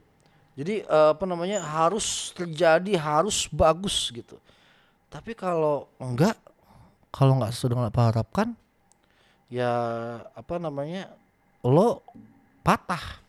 [0.59, 4.39] Jadi eh, apa namanya harus terjadi, harus bagus gitu.
[5.09, 6.35] Tapi kalau enggak,
[7.15, 8.49] kalau nggak sesuai dengan apa harapkan,
[9.49, 9.73] ya
[10.35, 11.15] apa namanya
[11.63, 12.03] lo
[12.63, 13.27] patah.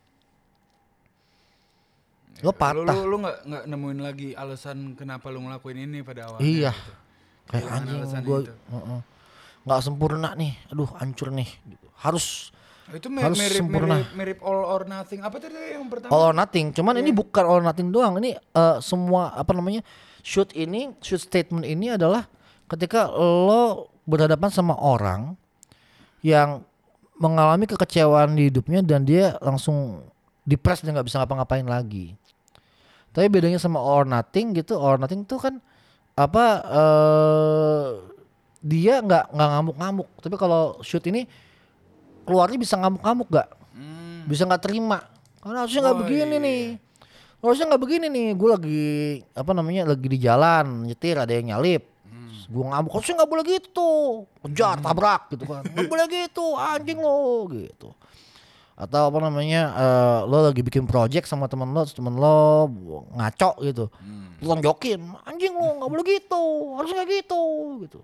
[2.40, 2.96] Lo Lu patah.
[2.96, 6.46] lu lu nggak nggak nemuin lagi alasan kenapa lu ngelakuin ini pada awalnya.
[6.46, 6.72] Iya.
[6.72, 6.92] gitu.
[7.50, 8.40] Kayak anjing gue
[9.66, 10.54] nggak sempurna nih.
[10.70, 11.50] Aduh hancur nih.
[11.66, 11.88] Gitu.
[11.98, 12.54] Harus
[12.90, 13.96] Itu mi- Harus mirip, sempurna.
[14.02, 15.22] mirip mirip all or nothing.
[15.22, 16.10] Apa tadi yang pertama?
[16.10, 16.72] all or nothing.
[16.72, 17.02] Cuman Iya.
[17.04, 18.18] ini bukan all or nothing doang.
[18.18, 19.86] Ini eh, semua apa namanya
[20.22, 22.26] shoot ini, shoot statement ini adalah
[22.66, 25.38] ketika lo berhadapan sama orang
[26.22, 26.66] yang
[27.16, 30.02] mengalami kekecewaan di hidupnya dan dia langsung
[30.50, 32.18] depres dan nggak bisa ngapa-ngapain lagi.
[33.14, 35.62] Tapi bedanya sama or nothing gitu, or nothing tuh kan
[36.18, 37.88] apa eh
[38.60, 40.10] dia nggak nggak ngamuk-ngamuk.
[40.18, 41.30] Tapi kalau shoot ini
[42.26, 43.50] keluarnya bisa ngamuk-ngamuk gak?
[43.74, 44.28] Hmm.
[44.28, 45.02] bisa nggak terima
[45.40, 46.44] karena harusnya nggak Oh, begini iya.
[46.44, 46.62] nih
[47.40, 48.88] harusnya nggak begini nih gue lagi
[49.32, 52.34] apa namanya lagi di jalan nyetir ada yang nyalip Hmm.
[52.52, 53.92] gue ngamuk harusnya nggak boleh gitu
[54.44, 57.90] kejar tabrak gitu kan nggak boleh gitu anjing lo gitu
[58.80, 62.72] atau apa namanya eh, lo lagi bikin project sama temen lo temen lo
[63.12, 63.92] ngaco gitu.
[64.00, 64.40] Hmm.
[64.40, 66.44] lo tonjokin anjing lo nggak boleh gitu
[66.80, 67.42] harusnya nggak gitu
[67.84, 68.00] gitu.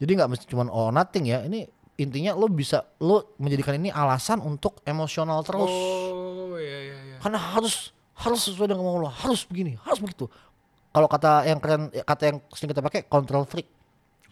[0.00, 1.44] Jadi nggak mesti cuma all or nothing ya.
[1.44, 1.68] Ini
[2.00, 5.68] intinya lo bisa lo menjadikan ini alasan untuk emosional terus.
[5.68, 7.16] Oh iya iya iya.
[7.20, 10.32] karena harus harus sesuai dengan mau lo harus begini harus begitu.
[10.88, 13.68] Kalau kata yang keren kata yang sering kita pakai control freak.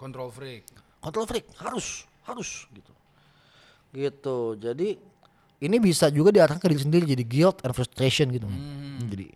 [0.01, 0.65] Control freak.
[0.97, 2.93] control freak harus harus gitu.
[3.93, 4.37] Gitu.
[4.59, 4.99] Jadi
[5.61, 8.47] ini bisa juga diarahkan ke diri sendiri jadi guilt and frustration gitu
[9.09, 9.27] jadi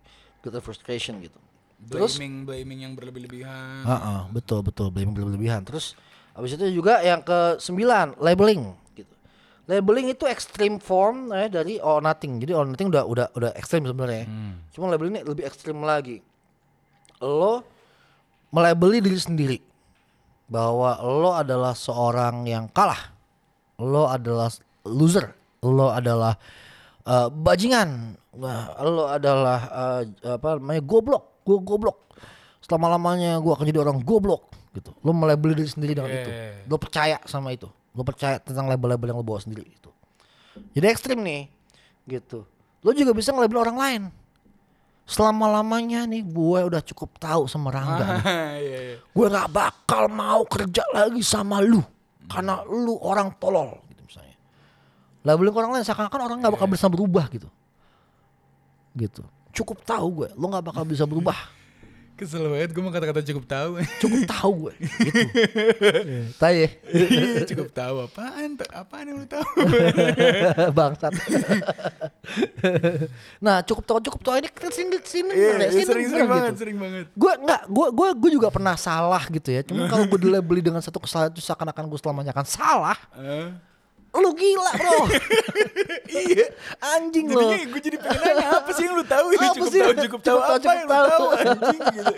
[0.41, 1.39] guilt and frustration gitu
[1.81, 3.81] terus Blaming blaming yang berlebih-lebihan.
[3.89, 5.65] Heeh, betul betul blaming berlebihan.
[5.65, 5.97] Terus
[6.37, 9.09] habis itu juga yang ke sembilan labeling gitu.
[9.65, 12.37] Labeling itu extreme form eh, dari all nothing.
[12.37, 14.29] Jadi all nothing udah udah udah ekstrim sebenarnya.
[14.69, 16.21] Cuma labeling ini lebih ekstrim lagi.
[17.17, 17.65] Lo
[18.53, 19.57] melabeli diri sendiri
[20.45, 23.09] bahwa lo adalah seorang yang kalah.
[23.81, 24.53] Lo adalah
[24.85, 25.33] loser.
[25.61, 26.33] Lo adalah
[27.05, 28.17] eh, bajingan.
[28.81, 29.59] Lo adalah
[30.01, 31.97] eh, apa namanya goblok gue goblok.
[32.61, 34.93] Selama lamanya gue akan jadi orang goblok gitu.
[35.05, 36.31] Lo melabeli diri sendiri dengan itu.
[36.31, 36.65] Yeah.
[36.69, 37.69] Lo percaya sama itu.
[37.93, 39.89] Lo percaya tentang label-label yang lo bawa sendiri itu.
[40.75, 41.47] Jadi ekstrim nih,
[42.07, 42.43] gitu.
[42.83, 44.01] Lo juga bisa ngelabel orang lain.
[45.03, 48.05] Selama lamanya nih gue udah cukup tahu sama Rangga.
[48.23, 48.97] Ah, iya, iya.
[49.01, 51.83] gue gak bakal mau kerja lagi sama lu
[52.31, 53.75] karena lu orang tolol
[55.21, 55.85] labeling ke orang lain.
[55.85, 57.47] Seakan-akan orang nggak bakal bisa berubah gitu.
[58.93, 59.23] Gitu.
[59.51, 61.35] Cukup tahu gue lu nggak bakal bisa berubah.
[62.11, 63.71] Kesel banget gue mau kata-kata cukup tahu.
[63.97, 65.09] cukup tahu gue gitu.
[66.41, 66.69] Tahu ya?
[66.93, 68.61] Iya, cukup tahu apaan?
[68.69, 69.41] Apaan yang lu tahu?
[70.77, 71.09] bangsat.
[73.41, 74.35] Nah cukup tahu cukup tahu.
[74.37, 76.27] Ini Iya, ya, iya, sini sering bener sering gitu.
[76.29, 77.05] banget, sering banget.
[77.09, 79.61] gue nggak gue gue gue juga pernah salah gitu ya.
[79.65, 82.97] Cuma kalau gue dilabeli dengan satu kesalahan itu seakan-akan gue selamanya akan salah.
[83.17, 83.49] Eh,
[84.13, 85.07] lu gila bro
[86.21, 86.51] iya.
[86.89, 89.79] anjing lo Jadinya gue jadi pengen nanya apa sih yang lu tahu ini cukup sih?
[89.79, 91.25] tahu cukup tahu apa cukup yang lu tahu.
[91.33, 92.13] anjing gitu.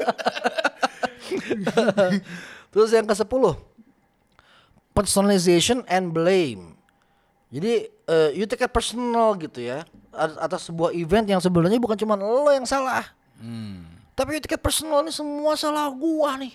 [2.71, 3.29] Terus yang ke 10
[4.91, 6.77] Personalization and blame
[7.49, 11.95] Jadi eh, you take it personal gitu ya at- Atas sebuah event yang sebenarnya bukan
[11.95, 13.83] cuma lo yang salah Hmm.
[14.13, 16.53] Tapi you take it personal ini semua salah gua nih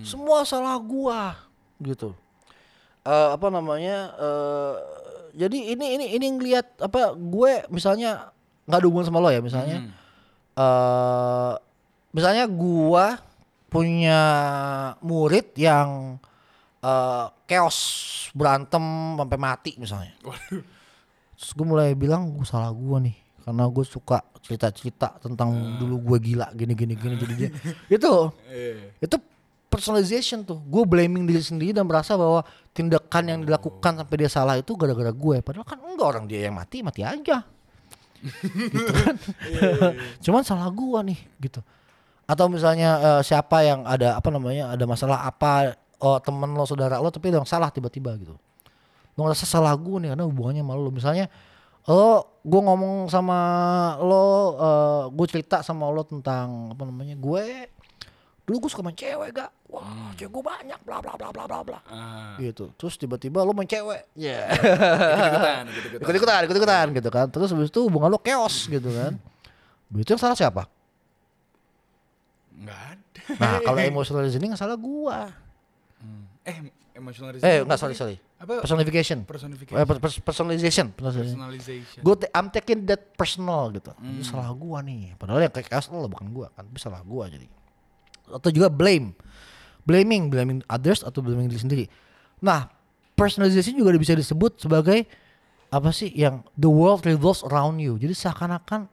[0.00, 1.36] Semua salah gua
[1.76, 2.14] Gitu
[3.10, 4.74] Eh, Apa namanya eh,
[5.30, 8.30] Jadi ini ini ini ngeliat apa gue misalnya
[8.66, 9.78] nggak ada hubungan sama lo ya misalnya
[10.52, 11.54] eh
[12.10, 13.14] misalnya gua
[13.66, 14.20] punya
[15.00, 16.18] murid yang
[16.80, 17.78] eh chaos
[18.30, 18.82] berantem
[19.14, 20.14] sampai mati misalnya.
[20.22, 20.62] Waduh.
[21.38, 26.18] Terus gue mulai bilang gue salah gua nih karena gue suka cerita-cerita tentang dulu gue
[26.26, 27.50] gila gini gini gini jadi dia
[27.96, 28.12] itu
[28.46, 28.98] Eh.
[28.98, 29.16] itu
[29.70, 30.58] personalization tuh.
[30.66, 32.42] Gue blaming diri sendiri dan merasa bahwa
[32.74, 36.58] tindakan yang dilakukan sampai dia salah itu gara-gara gue padahal kan enggak orang dia yang
[36.58, 37.46] mati mati aja.
[38.74, 39.14] Gitu kan?
[40.20, 41.64] Cuman salah gua nih gitu.
[42.28, 47.00] Atau misalnya eh, siapa yang ada apa namanya ada masalah apa oh temen lo saudara
[47.00, 48.36] lo tapi yang salah tiba-tiba gitu.
[49.16, 50.90] Lo ngerasa salah gua nih karena hubungannya sama lo.
[50.92, 51.26] Misalnya
[51.88, 53.38] lo gue ngomong sama
[54.04, 54.24] lo
[54.60, 57.72] eh, gue cerita sama lo tentang apa namanya gue
[58.44, 61.58] dulu gue suka main cewek gak wah cewek gue banyak bla bla bla bla bla
[61.62, 61.80] bla.
[61.86, 62.34] Ah.
[62.42, 62.74] gitu.
[62.74, 64.10] Terus tiba-tiba lo main cewek.
[64.18, 65.64] Ya ikut-ikutan.
[66.02, 67.26] ikut ikutan ikut ikutan gitu kan.
[67.30, 69.14] Terus habis itu hubungan lo chaos gitu kan.
[69.94, 70.66] Itu yang salah siapa?
[72.58, 73.22] Enggak ada.
[73.38, 75.30] nah kalau emotional reasoning yang salah gua.
[76.42, 76.56] Eh,
[76.96, 78.16] emotional eh enggak sorry sorry.
[78.40, 78.64] Apa?
[78.64, 79.28] personification.
[79.28, 79.76] Personification.
[79.76, 80.86] Eh, per- per- personalization.
[80.96, 82.00] Personalization.
[82.00, 83.92] Gue I'm taking that personal gitu.
[84.00, 85.14] Itu salah gua nih.
[85.20, 86.64] Padahal yang kayak lo bukan gua kan.
[86.64, 87.59] Tapi salah gua jadi
[88.30, 89.12] atau juga blame
[89.82, 91.84] blaming blaming others atau blaming diri sendiri
[92.38, 92.70] nah
[93.12, 95.04] personalization juga bisa disebut sebagai
[95.68, 98.88] apa sih yang the world revolves around you jadi seakan-akan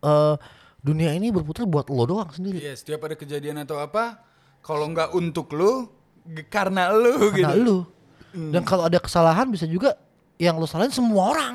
[0.00, 0.34] eh,
[0.80, 4.20] dunia ini berputar buat lo doang sendiri Iya, setiap ada kejadian atau apa,
[4.60, 7.60] kalau nggak untuk g- karena lu karena gitu.
[7.60, 7.78] lu
[8.52, 9.98] dan kalau ada kesalahan bisa juga
[10.38, 11.54] yang lo salahin semua orang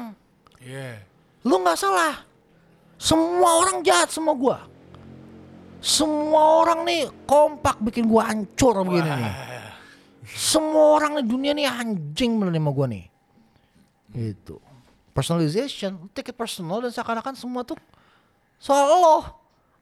[0.59, 0.97] Iya.
[1.45, 2.25] Lu nggak salah.
[2.97, 4.65] Semua orang jahat sama gua.
[5.85, 9.33] Semua orang nih kompak bikin gua hancur begini nih.
[10.25, 13.05] Semua orang di dunia nih anjing sama gua nih.
[14.17, 14.57] Itu.
[15.13, 17.77] Personalization, take it personal dan seakan-akan semua tuh
[18.57, 19.17] soal lo.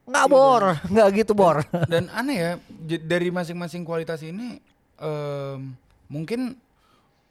[0.04, 0.62] Nggak bor,
[0.92, 1.64] nggak gitu bor.
[1.88, 2.52] Dan aneh ya,
[3.00, 4.60] dari masing-masing kualitas ini,
[5.00, 5.72] em,
[6.12, 6.52] mungkin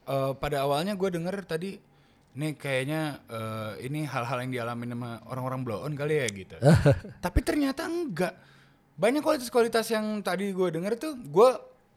[0.10, 1.78] eh, pada awalnya gue denger tadi,
[2.34, 6.58] nih kayaknya eh, ini hal-hal yang dialami sama orang-orang blow on kali ya gitu.
[7.24, 8.34] Tapi ternyata enggak.
[8.94, 11.50] Banyak kualitas-kualitas yang tadi gue denger tuh, gue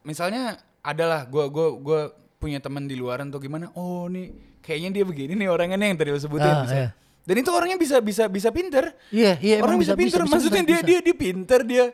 [0.06, 2.00] misalnya adalah gue gue gue
[2.40, 3.68] punya teman di luaran tuh gimana?
[3.76, 6.48] Oh nih, kayaknya dia begini nih orangnya nih yang tadi lo sebutin.
[6.48, 6.88] Ah, iya.
[7.26, 8.94] Dan itu orangnya bisa bisa bisa pinter.
[9.10, 10.88] Iya, iya Orang emang bisa, pinter, bisa, maksudnya bisa, dia bisa.
[10.88, 11.84] dia dia pinter, dia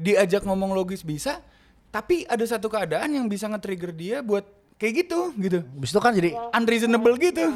[0.00, 1.44] diajak ngomong logis bisa,
[1.92, 4.48] tapi ada satu keadaan yang bisa nge-trigger dia buat
[4.80, 5.58] kayak gitu, gitu.
[5.60, 7.44] Habis itu kan jadi Unreasonable gitu.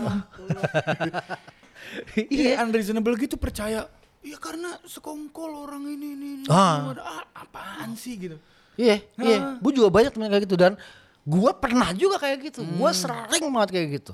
[2.29, 2.61] iya.
[2.61, 3.89] Iya, unreasonable gitu percaya.
[4.25, 6.45] Ya karena sekongkol orang ini ini, ini.
[6.49, 6.97] Ah.
[6.97, 8.41] Ah, apaan sih gitu.
[8.75, 9.37] Iya, iya.
[9.39, 9.55] Ah.
[9.61, 10.81] Gue juga banyak temen kayak gitu dan
[11.23, 12.65] gue pernah juga kayak gitu.
[12.65, 12.97] Gue Hmm.
[12.97, 14.13] sering banget kayak gitu.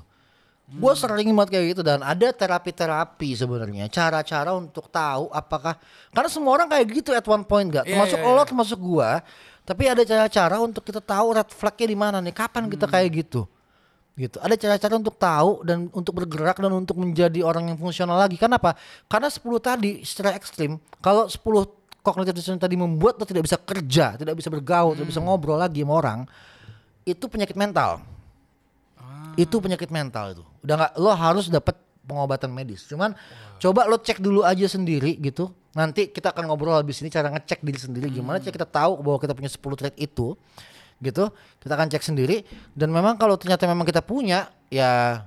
[0.71, 5.75] Gue sering banget kayak gitu dan ada terapi-terapi sebenarnya, cara-cara untuk tahu apakah
[6.11, 8.47] karena semua orang kayak gitu at one point gak, Iya, termasuk iya, lo, iya.
[8.47, 9.09] termasuk gue.
[9.61, 12.93] Tapi ada cara-cara untuk kita tahu red flagnya di mana nih, kapan kita Hmm.
[12.95, 13.41] kayak gitu.
[14.11, 14.37] Gitu.
[14.43, 18.35] Ada cara-cara untuk tahu dan untuk bergerak dan untuk menjadi orang yang fungsional lagi.
[18.35, 18.75] Kenapa?
[19.07, 21.39] Karena 10 tadi secara ekstrim, kalau 10
[22.01, 25.85] cognitive dissonance tadi membuat lo tidak bisa kerja, tidak bisa bergaul, tidak bisa ngobrol lagi
[25.85, 26.19] sama orang,
[27.05, 28.01] itu penyakit mental.
[29.39, 30.43] Itu penyakit mental itu.
[30.65, 32.83] Udah nggak lo harus dapat pengobatan medis.
[32.89, 33.15] Cuman
[33.61, 35.53] coba lo cek dulu aja sendiri gitu.
[35.71, 39.17] Nanti kita akan ngobrol habis ini cara ngecek diri sendiri gimana cara kita tahu bahwa
[39.23, 40.35] kita punya 10 trait itu.
[41.01, 41.27] Gitu.
[41.57, 42.45] Kita akan cek sendiri
[42.77, 45.25] dan memang kalau ternyata memang kita punya ya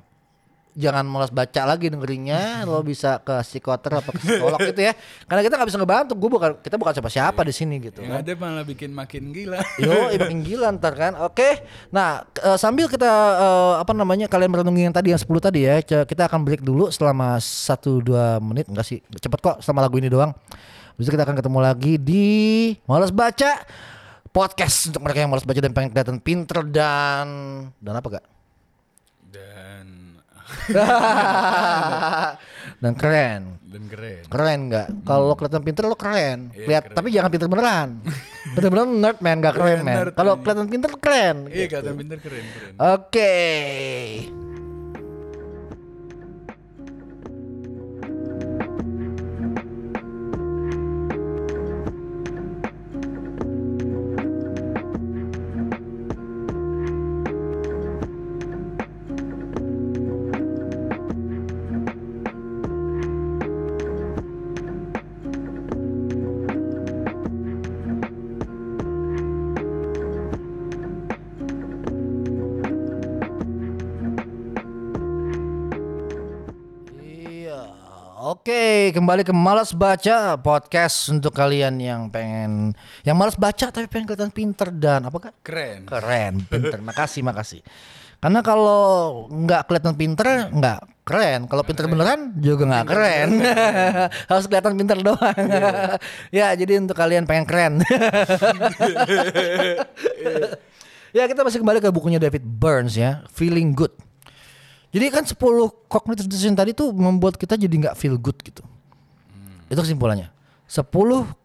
[0.74, 4.92] jangan malas baca lagi dengerinnya lo bisa ke psikoter apa ke psikolog gitu ya
[5.30, 8.10] karena kita nggak bisa ngebantu gue bukan kita bukan siapa siapa di sini gitu Yang
[8.10, 9.62] kan ada malah bikin makin gila.
[9.78, 11.14] Yo, makin gila ntar kan.
[11.22, 11.62] Oke.
[11.94, 13.06] Nah, eh, sambil kita
[13.38, 16.90] eh, apa namanya kalian merenungi yang tadi yang 10 tadi ya, kita akan break dulu
[16.90, 18.98] selama 1 2 menit enggak sih?
[19.14, 20.34] Cepet kok selama lagu ini doang.
[20.98, 22.24] Itu kita akan ketemu lagi di
[22.86, 23.62] Malas Baca
[24.34, 27.26] podcast untuk mereka yang malas baca dan pengen kelihatan pinter dan
[27.78, 28.26] dan apa gak?
[29.30, 29.86] Dan
[32.82, 33.42] dan keren.
[33.70, 34.22] dan keren.
[34.26, 34.86] Keren nggak?
[35.06, 36.50] Kalau lo kelihatan pinter lo keren.
[36.50, 36.96] Iya, Lihat, keren.
[36.98, 37.88] tapi jangan pinter beneran.
[38.58, 39.96] pinter beneran nerd man, gak keren Iya, man.
[40.18, 41.36] Kalau kelihatan pinter keren.
[41.50, 42.72] Iya, kata pinter keren, keren.
[42.78, 43.34] Oke.
[44.26, 44.53] Iya.
[78.84, 84.12] Oke, kembali ke Malas Baca podcast untuk kalian yang pengen yang malas baca tapi pengen
[84.12, 85.40] kelihatan pinter dan apa kak?
[85.40, 85.88] Keren.
[85.88, 86.84] Keren, pinter.
[86.84, 87.64] makasih, makasih.
[88.20, 91.48] Karena kalau nggak kelihatan pinter nggak keren.
[91.48, 93.30] Kalau pinter beneran juga nggak keren.
[94.28, 95.32] Harus kelihatan pinter doang.
[96.28, 97.80] ya, jadi untuk kalian pengen keren.
[101.16, 103.96] ya, kita masih kembali ke bukunya David Burns ya, Feeling Good.
[104.92, 105.40] Jadi kan 10
[105.88, 108.60] cognitive decision tadi tuh membuat kita jadi nggak feel good gitu.
[109.68, 110.28] Itu kesimpulannya.
[110.64, 110.90] 10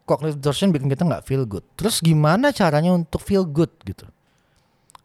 [0.08, 1.64] cognitive decision bikin kita nggak feel good.
[1.76, 4.08] Terus gimana caranya untuk feel good gitu?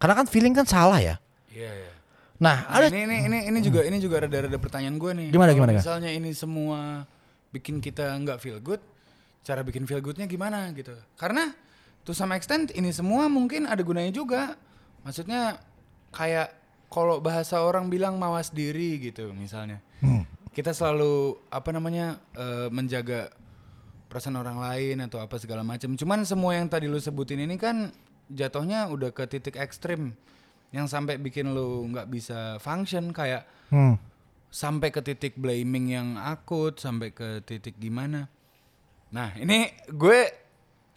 [0.00, 1.16] Karena kan feeling kan salah ya.
[1.52, 1.92] Iya, iya.
[2.36, 5.28] Nah, Nah, ada ini ini ini ini juga ini juga rada-rada pertanyaan gue nih.
[5.32, 5.72] Gimana, Kalau gimana?
[5.80, 7.08] Misalnya ini semua
[7.48, 8.80] bikin kita nggak feel good,
[9.40, 10.92] cara bikin feel goodnya gimana gitu?
[11.16, 11.48] Karena
[12.04, 14.52] to some extent ini semua mungkin ada gunanya juga.
[15.00, 15.56] Maksudnya
[16.12, 16.52] kayak
[16.92, 19.80] kalau bahasa orang bilang mawas diri gitu misalnya.
[20.04, 20.28] Hmm.
[20.56, 23.28] Kita selalu apa namanya eh, menjaga
[24.08, 25.92] perasaan orang lain atau apa segala macam.
[25.92, 27.92] Cuman semua yang tadi lu sebutin ini kan
[28.32, 30.16] jatuhnya udah ke titik ekstrim
[30.72, 33.98] yang sampai bikin lu nggak bisa function kayak Hmm.
[34.46, 38.30] sampai ke titik blaming yang akut sampai ke titik gimana.
[39.10, 40.20] Nah ini gue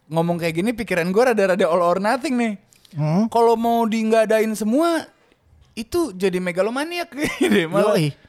[0.07, 2.53] ngomong kayak gini pikiran gue rada-rada all or nothing nih.
[2.93, 3.25] Hmm.
[3.27, 5.01] Kalau mau di nggak adain semua
[5.73, 7.09] itu jadi megalomaniak
[7.41, 7.97] gitu malah.
[7.97, 8.28] Yoi.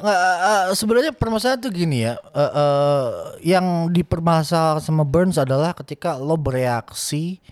[0.00, 3.08] Nggak, eh, sebenarnya permasalahan tuh gini ya, eh, eh,
[3.52, 7.42] yang dipermasalahkan sama Burns adalah ketika lo bereaksi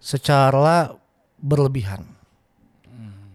[0.00, 0.96] secara
[1.36, 2.06] berlebihan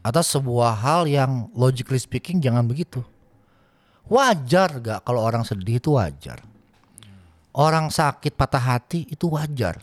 [0.01, 3.06] atas sebuah hal yang logically speaking jangan begitu.
[4.10, 6.41] Wajar gak kalau orang sedih itu wajar.
[7.54, 9.77] Orang sakit patah hati itu wajar.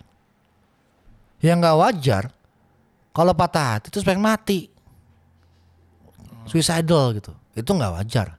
[1.39, 2.23] Yang nggak wajar
[3.19, 4.71] kalau patah hati terus pengen mati
[6.47, 8.38] suicidal gitu itu nggak wajar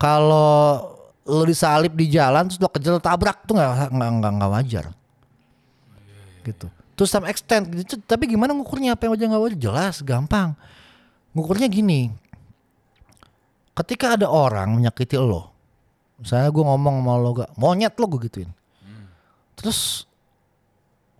[0.00, 0.80] kalau
[1.28, 4.84] lo disalip di jalan terus lo kejar lo tabrak tuh nggak nggak nggak nggak wajar.
[6.40, 6.66] Gitu.
[6.96, 8.00] To some extent gitu.
[8.00, 9.58] Tapi gimana ngukurnya apa yang wajar nggak wajar?
[9.60, 10.56] Jelas gampang.
[11.36, 12.08] Ngukurnya gini.
[13.76, 15.52] Ketika ada orang menyakiti lo
[16.20, 18.50] misalnya gue ngomong sama lo gak monyet lo gue gituin.
[19.56, 20.04] Terus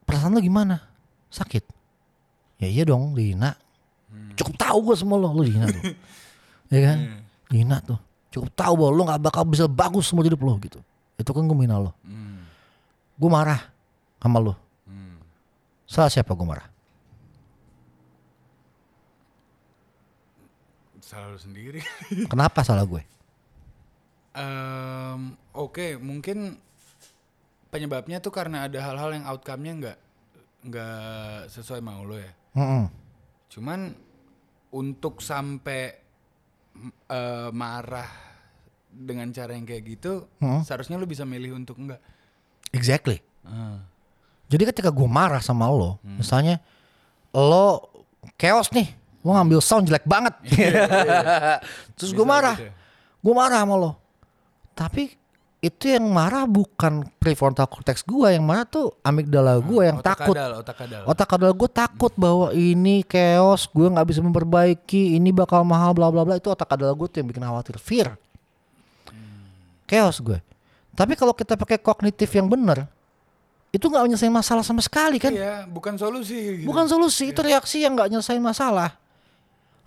[0.05, 0.77] perasaan lo gimana?
[1.33, 1.65] Sakit.
[2.61, 3.57] Ya iya dong dihina.
[4.37, 5.85] Cukup tahu gue semua lo lo dihina tuh.
[6.71, 6.99] Ya kan?
[7.51, 7.99] Dihina tuh
[8.31, 10.79] cukup tahu bahwa lo nggak bakal bisa bagus semua hidup lo gitu
[11.15, 12.47] itu kan gue menghina lo Hmm.
[13.15, 13.61] gue marah
[14.17, 15.19] sama lo Hmm.
[15.85, 16.69] salah siapa gue marah
[21.01, 21.83] Salah lu sendiri.
[22.33, 23.03] kenapa salah gue
[24.31, 26.55] Em, Oke, mungkin
[27.67, 29.99] penyebabnya tuh karena ada hal-hal yang outcome-nya nggak
[30.71, 31.03] nggak
[31.51, 32.31] sesuai mau lo ya.
[32.55, 32.87] Mm-mm.
[33.51, 33.91] Cuman
[34.71, 35.99] untuk sampai
[37.07, 38.09] eh, marah
[38.89, 40.61] dengan cara yang kayak gitu, Hmm.
[40.61, 42.01] seharusnya lo bisa milih untuk enggak.
[42.71, 43.83] exactly Ah.
[44.47, 46.59] jadi ketika gue marah sama lo misalnya
[47.31, 47.87] lo
[48.35, 50.35] chaos nih lo ngambil sound jelek banget
[51.97, 52.73] terus gue marah gitu ya.
[53.17, 53.91] gue marah sama lo
[54.73, 55.15] tapi
[55.61, 60.33] itu yang marah bukan prefrontal cortex gue yang marah tuh amigdala gue yang otak takut
[60.33, 61.03] kadal, otak kadal.
[61.05, 66.09] otak kadal gue takut bahwa ini chaos gue nggak bisa memperbaiki ini bakal mahal bla
[66.09, 68.17] bla bla itu otak kadal gue tuh yang bikin khawatir fear
[69.85, 70.41] chaos gue
[71.01, 72.85] Tapi kalau kita pakai kognitif yang benar,
[73.73, 75.33] itu nggak menyelesaikan masalah sama sekali kan?
[75.33, 76.61] Iya, bukan solusi.
[76.61, 76.69] Gitu.
[76.69, 79.00] Bukan solusi, itu reaksi yang nggak nyelesain masalah.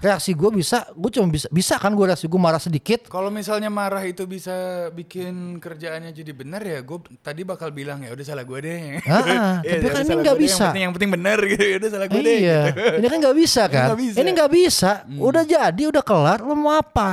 [0.04, 3.08] Reaksi gue bisa, gue cuma bisa, bisa kan gue reaksi gue marah sedikit.
[3.08, 4.52] Kalau misalnya marah itu bisa
[4.92, 9.00] bikin kerjaannya jadi benar ya, gue tadi bakal bilang ya udah salah gue deh.
[9.08, 10.60] Ah, Ya, tapi kan ini nggak bisa.
[10.60, 12.36] Yang penting, yang penting benar gitu, ya udah salah gue deh.
[12.36, 12.84] Iya, gitu.
[13.00, 13.86] ini kan nggak bisa Ini kan?
[13.88, 14.18] nggak bisa.
[14.20, 14.92] Ini nggak bisa.
[15.24, 16.40] Udah jadi, udah kelar.
[16.44, 17.10] Lo mau apa?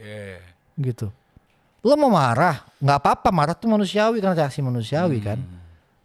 [0.00, 0.40] Iya.
[0.80, 1.12] Gitu.
[1.84, 2.64] Lo mau marah?
[2.80, 3.28] Nggak apa-apa.
[3.28, 5.36] Marah tuh manusiawi kan reaksi manusiawi kan.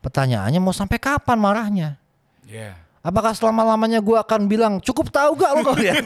[0.04, 1.90] Pertanyaannya mau sampai kapan marahnya?
[2.44, 2.76] Iya.
[3.02, 6.06] Apakah selama lamanya gue akan bilang cukup tahu gak lo kalian?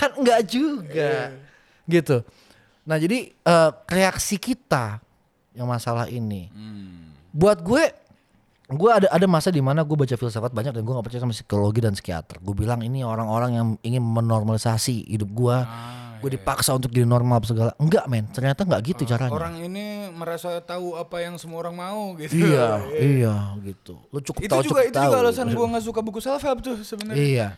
[0.00, 1.36] kan enggak juga,
[1.84, 2.22] gitu.
[2.88, 5.02] Nah jadi eh, reaksi kita
[5.52, 6.48] yang masalah ini,
[7.34, 7.92] buat gue,
[8.72, 11.34] gue ada ada masa di mana gue baca filsafat banyak dan gue nggak percaya sama
[11.36, 12.40] psikologi dan psikiater.
[12.40, 15.56] Gue bilang ini orang-orang yang ingin menormalisasi hidup gue.
[16.22, 17.74] Gue dipaksa untuk jadi normal segala.
[17.82, 19.34] Enggak men, ternyata enggak gitu caranya.
[19.34, 22.38] Orang ini merasa tahu apa yang semua orang mau gitu.
[22.38, 22.78] Iya,
[23.18, 23.34] iya
[23.66, 23.98] gitu.
[24.14, 25.06] Lu cukup Itu tahu juga cukup itu tahu.
[25.10, 27.18] juga alasan gue nggak suka buku self help tuh sebenarnya.
[27.18, 27.48] Iya.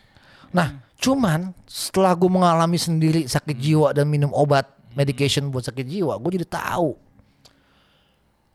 [0.54, 4.64] Nah, cuman setelah gue mengalami sendiri sakit jiwa dan minum obat
[4.96, 6.96] medication buat sakit jiwa, gue jadi tahu.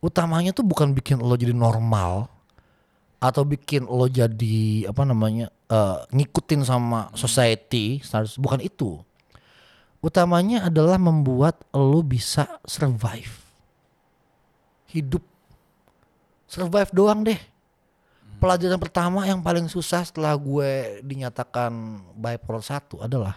[0.00, 2.26] Utamanya tuh bukan bikin lo jadi normal
[3.20, 8.00] atau bikin lo jadi apa namanya eh, ngikutin sama society,
[8.40, 8.96] bukan itu.
[10.00, 13.36] Utamanya adalah membuat lo bisa survive.
[14.88, 15.20] Hidup.
[16.48, 17.38] Survive doang deh.
[18.40, 23.36] Pelajaran pertama yang paling susah setelah gue dinyatakan bipolar 1 adalah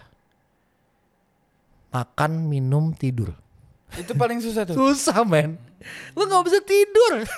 [1.92, 3.36] makan, minum, tidur.
[3.92, 4.74] Itu paling susah tuh.
[4.74, 5.60] Susah men.
[6.16, 7.28] Lu gak bisa tidur.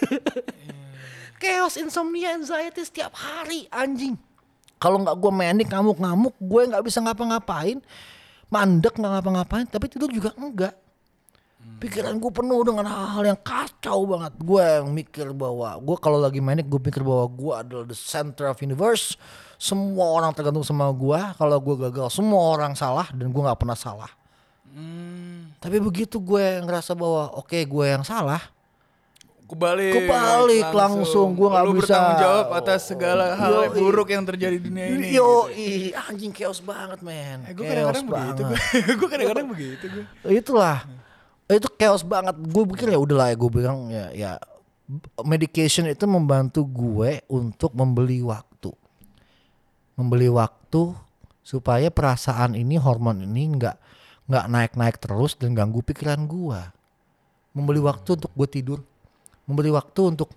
[1.36, 4.16] Chaos, insomnia, anxiety setiap hari anjing.
[4.80, 7.80] Kalau nggak gue menik ngamuk-ngamuk, gue nggak bisa ngapa-ngapain,
[8.52, 10.74] mandek nggak ngapa-ngapain, tapi tidur juga enggak.
[11.76, 14.32] Pikiran gue penuh dengan hal-hal yang kacau banget.
[14.40, 18.48] Gue yang mikir bahwa gue kalau lagi menik gue pikir bahwa gue adalah the center
[18.48, 19.18] of universe.
[19.60, 21.20] Semua orang tergantung sama gue.
[21.36, 24.08] Kalau gue gagal, semua orang salah dan gue nggak pernah salah.
[24.72, 28.40] Hmm, Tapi begitu gue ngerasa bahwa oke gue yang salah,
[29.46, 29.94] kebalik.
[29.94, 31.80] Kebalik langsung, gua nggak Lu bisa.
[31.86, 35.14] bertanggung jawab atas segala hal yang buruk yang terjadi di dunia ini.
[35.14, 37.46] yo ih, anjing chaos banget men.
[37.46, 38.42] Eh, gue kadang-kadang begitu.
[38.98, 39.84] Gue kadang-kadang begitu.
[39.86, 40.04] Gue.
[40.28, 40.82] Itulah,
[41.46, 42.34] itu chaos banget.
[42.42, 44.30] Gue pikir ya udahlah ya gue bilang ya ya
[45.22, 48.70] medication itu membantu gue untuk membeli waktu,
[49.98, 50.94] membeli waktu
[51.42, 53.76] supaya perasaan ini hormon ini nggak
[54.26, 56.60] nggak naik-naik terus dan ganggu pikiran gue.
[57.56, 58.78] Membeli waktu untuk gue tidur,
[59.46, 60.30] membeli waktu untuk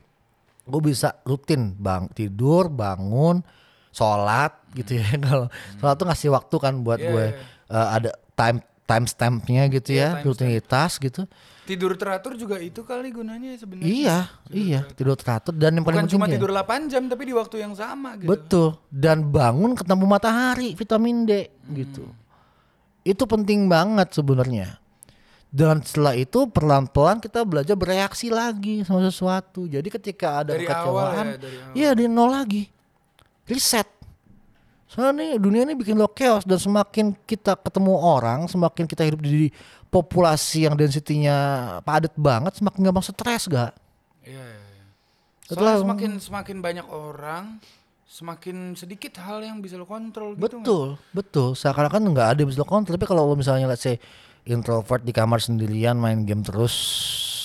[0.69, 3.41] gue bisa rutin bang tidur bangun
[3.89, 5.17] sholat gitu ya.
[5.25, 5.49] Kalau
[5.81, 7.73] sholat tuh ngasih waktu kan buat Iya, gue iya.
[7.73, 11.25] eh, ada time time stampnya gitu Iya, ya time rutinitas gitu.
[11.65, 13.85] Tidur teratur juga itu kali gunanya sebenarnya.
[13.85, 14.17] iya
[14.49, 14.81] iya.
[14.97, 17.73] tidur teratur dan yang paling Bukan cuma penting tidur 8 jam tapi di waktu yang
[17.77, 18.25] sama gitu.
[18.29, 18.67] betul.
[18.89, 22.09] Dan bangun ketemu matahari vitamin D gitu.
[23.05, 24.81] Itu penting banget sebenarnya
[25.49, 30.77] dan setelah itu pelan-pelan kita belajar bereaksi lagi sama sesuatu jadi ketika ada Dari ya,
[31.35, 32.69] dari iya dari nol lagi
[33.49, 33.89] reset
[34.85, 39.21] soalnya nih dunia ini bikin lo chaos dan semakin kita ketemu orang semakin kita hidup
[39.21, 39.49] di
[39.89, 41.37] populasi yang densitinya
[41.81, 43.73] padat banget semakin gampang stres gak
[44.25, 44.37] Iya.
[44.37, 44.85] iya, iya.
[45.49, 47.57] Setelah- Soalnya semakin semakin banyak orang,
[48.05, 50.61] semakin sedikit hal yang bisa lo kontrol gitu.
[50.61, 51.47] Betul, betul.
[51.57, 52.93] Seakan-akan nggak ada yang bisa lo kontrol.
[52.93, 53.97] Tapi kalau lo misalnya let's say
[54.47, 56.75] introvert di kamar sendirian main game terus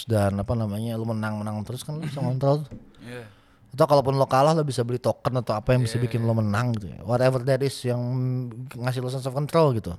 [0.05, 2.69] dan apa namanya lo menang-menang terus kan lo bisa kontrol.
[3.01, 3.25] Iya.
[3.75, 6.77] Atau kalaupun lo kalah lo bisa beli token atau apa yang bisa bikin lo menang
[6.79, 7.01] gitu ya.
[7.03, 8.01] Whatever that is yang
[8.71, 9.97] ngasih lo sense of control gitu.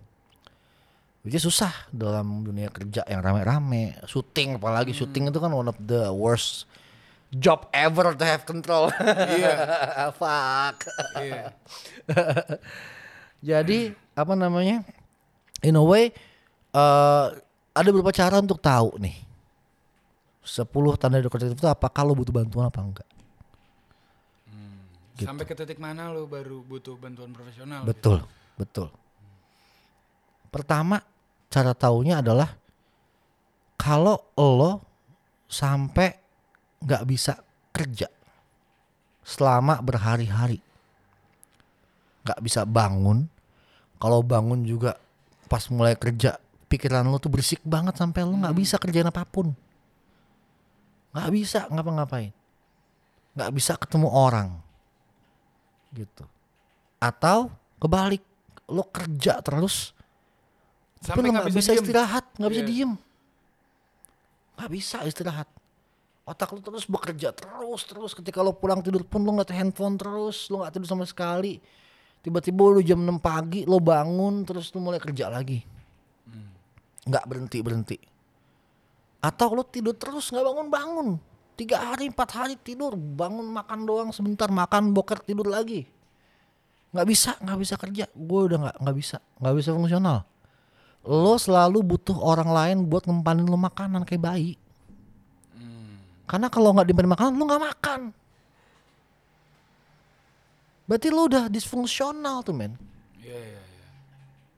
[1.26, 3.98] Which is susah dalam dunia kerja yang rame-rame.
[4.06, 6.70] Syuting apalagi syuting itu kan one of the worst
[7.34, 8.94] job ever to have control.
[9.02, 9.56] Iya.
[10.22, 10.86] Fuck.
[11.18, 11.44] Iya.
[13.58, 14.86] Jadi apa namanya?
[15.66, 16.14] In a way
[16.76, 17.28] eh
[17.76, 19.24] ada beberapa cara untuk tahu nih.
[20.46, 20.70] 10
[21.02, 23.10] tanda dekoratif itu apa kalau butuh bantuan apa enggak.
[25.16, 25.32] Gitu.
[25.32, 27.88] Sampai ke titik mana lo baru butuh bantuan profesional?
[27.88, 27.92] gitu?
[27.96, 28.18] Betul,
[28.60, 28.88] betul.
[30.52, 31.00] Pertama,
[31.48, 32.52] cara taunya adalah
[33.80, 34.84] kalau lo
[35.48, 36.12] sampai
[36.84, 37.40] nggak bisa
[37.72, 38.12] kerja
[39.24, 40.60] selama berhari-hari,
[42.28, 43.32] nggak bisa bangun.
[43.96, 45.00] Kalau bangun juga
[45.48, 46.36] pas mulai kerja,
[46.76, 49.56] pikiran lo tuh berisik banget sampai lo nggak bisa kerjain apa pun,
[51.16, 52.36] nggak bisa ngapa-ngapain,
[53.34, 54.60] nggak bisa ketemu orang,
[55.96, 56.28] gitu.
[57.00, 57.50] Atau
[57.80, 58.24] kebalik,
[58.68, 59.96] lo kerja terus
[61.06, 62.70] Tapi Sampai lu nggak nggak bisa bisa, istirahat, nggak bisa Iya.
[62.72, 62.92] diem.
[64.58, 65.48] Nggak bisa istirahat.
[66.26, 68.12] Otak lu terus bekerja terus terus.
[68.18, 71.62] Ketika lu pulang tidur pun lu ngeliat handphone terus, lu nggak tidur sama sekali.
[72.26, 75.62] Tiba-tiba lu jam 6 pagi, lu bangun terus lu mulai kerja lagi.
[77.06, 77.98] Nggak berhenti berhenti.
[79.22, 81.08] Atau lu tidur terus nggak bangun bangun.
[81.56, 85.88] Tiga hari empat hari tidur, bangun makan doang sebentar, makan boker tidur lagi.
[86.92, 88.06] Nggak bisa, nggak bisa kerja.
[88.12, 90.28] Gue udah nggak nggak bisa, nggak bisa fungsional
[91.06, 94.54] lo selalu butuh orang lain buat ngempanin lo makanan kayak bayi.
[96.26, 98.02] Karena kalau nggak dimpanin makanan lo nggak makan.
[100.90, 102.74] Berarti lo udah disfungsional tuh men.
[103.22, 103.55] Iya, iya.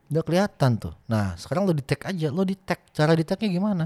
[0.08, 0.94] Udah kelihatan tuh.
[1.08, 2.28] Nah sekarang lo detect aja.
[2.32, 2.96] Lo detect.
[2.96, 3.86] Cara detectnya gimana?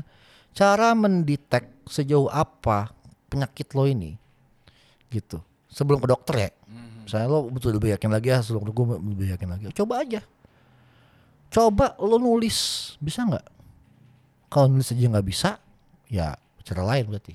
[0.53, 2.93] Cara mendetek sejauh apa
[3.31, 4.13] penyakit lo ini.
[5.09, 5.41] Gitu.
[5.71, 6.51] Sebelum ke dokter ya.
[7.09, 8.39] Saya lo betul lebih yakin lagi ya.
[8.45, 9.63] Sebelum gue lebih yakin lagi.
[9.73, 10.21] Coba aja.
[11.49, 12.93] Coba lo nulis.
[13.01, 13.45] Bisa nggak?
[14.51, 15.57] Kalau nulis aja nggak bisa.
[16.11, 17.33] Ya cara lain berarti.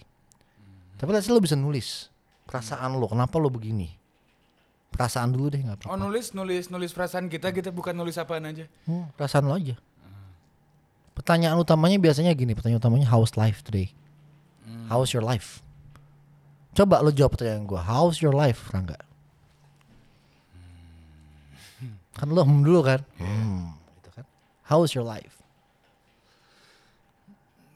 [0.97, 2.09] Tapi let's say lo bisa nulis.
[2.47, 3.11] Perasaan lo.
[3.11, 4.06] Kenapa lo begini?
[4.97, 5.93] Perasaan dulu deh nggak apa-apa.
[5.93, 8.65] Oh nulis nulis nulis perasaan kita kita bukan nulis apaan aja.
[8.89, 9.77] Hmm, perasaan lo aja.
[11.13, 13.93] Pertanyaan utamanya biasanya gini, pertanyaan utamanya how's life today?
[14.89, 15.61] How's your life?
[16.77, 19.01] Coba lo jawab pertanyaan gue, how's your life, Rangga?
[22.17, 23.01] Kan lo hmm dulu kan?
[23.21, 24.25] Hmm, gitu kan?
[24.65, 25.37] How's your life?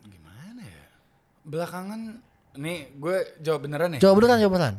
[0.05, 0.85] Gimana ya?
[1.45, 2.01] Belakangan
[2.57, 4.01] nih gue jawab beneran ya.
[4.01, 4.77] Jawab beneran, jawab beneran.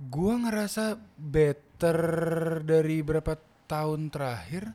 [0.00, 2.00] Gue ngerasa better
[2.64, 3.36] dari berapa
[3.68, 4.72] tahun terakhir,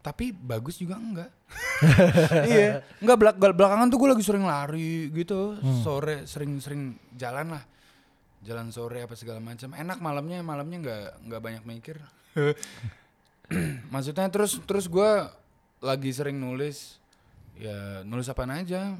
[0.00, 1.30] tapi bagus juga enggak.
[2.50, 7.64] iya, enggak belak belakangan tuh gue lagi sering lari gitu, sore sering-sering jalan lah,
[8.40, 9.76] jalan sore apa segala macam.
[9.76, 11.96] Enak malamnya, malamnya nggak nggak banyak mikir.
[13.92, 15.10] Maksudnya terus terus gue
[15.84, 16.96] lagi sering nulis,
[17.60, 18.96] ya nulis apa aja,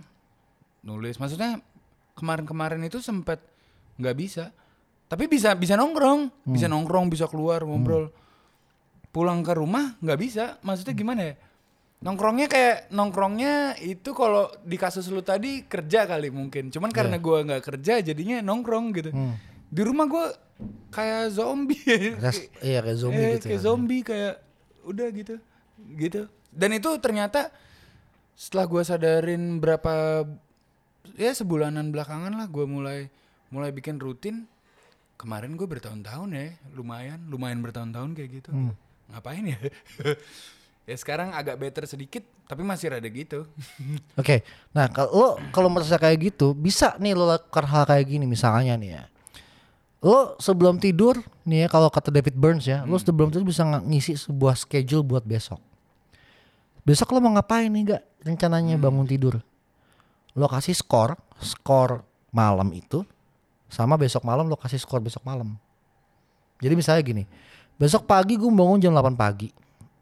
[0.85, 1.17] nulis.
[1.17, 1.65] Maksudnya
[2.13, 3.41] kemarin-kemarin itu sempet
[3.97, 4.53] nggak bisa
[5.07, 6.45] tapi bisa bisa nongkrong.
[6.45, 8.11] Bisa nongkrong bisa keluar ngobrol.
[9.09, 10.45] Pulang ke rumah nggak bisa.
[10.61, 11.35] Maksudnya gimana ya?
[11.97, 16.69] Nongkrongnya kayak nongkrongnya itu kalau di kasus lu tadi kerja kali mungkin.
[16.69, 19.11] Cuman karena gua nggak kerja jadinya nongkrong gitu.
[19.67, 20.29] Di rumah gua
[20.91, 21.81] kayak zombie.
[22.21, 23.65] Res- iya kayak zombie Eh, gitu kayak ya.
[23.65, 24.35] zombie kayak
[24.85, 25.35] udah gitu.
[25.97, 26.21] Gitu.
[26.53, 27.49] Dan itu ternyata
[28.37, 30.27] setelah gua sadarin berapa
[31.15, 33.09] ya sebulanan belakangan lah gua mulai
[33.49, 34.45] mulai bikin rutin
[35.17, 38.73] kemarin gue bertahun-tahun ya lumayan lumayan bertahun-tahun kayak gitu Hmm.
[39.09, 39.59] ngapain ya
[40.89, 43.43] ya sekarang agak better sedikit tapi masih rada gitu
[44.21, 48.25] Oke, nah kalau lo kalau merasa kayak gitu bisa nih lo lakukan hal kayak gini
[48.25, 49.05] misalnya nih ya.
[49.99, 53.83] Lo sebelum tidur nih ya kalau kata David Burns ya, lo sebelum tidur bisa ng-
[53.85, 55.59] ngisi sebuah schedule buat besok.
[56.83, 59.43] Besok lo mau ngapain nih gak rencananya bangun tidur?
[60.33, 63.03] Lo kasih skor, skor malam itu
[63.67, 65.55] sama besok malam lo kasih skor besok malam.
[66.62, 67.25] Jadi misalnya gini,
[67.77, 69.53] besok pagi gue bangun jam 8 pagi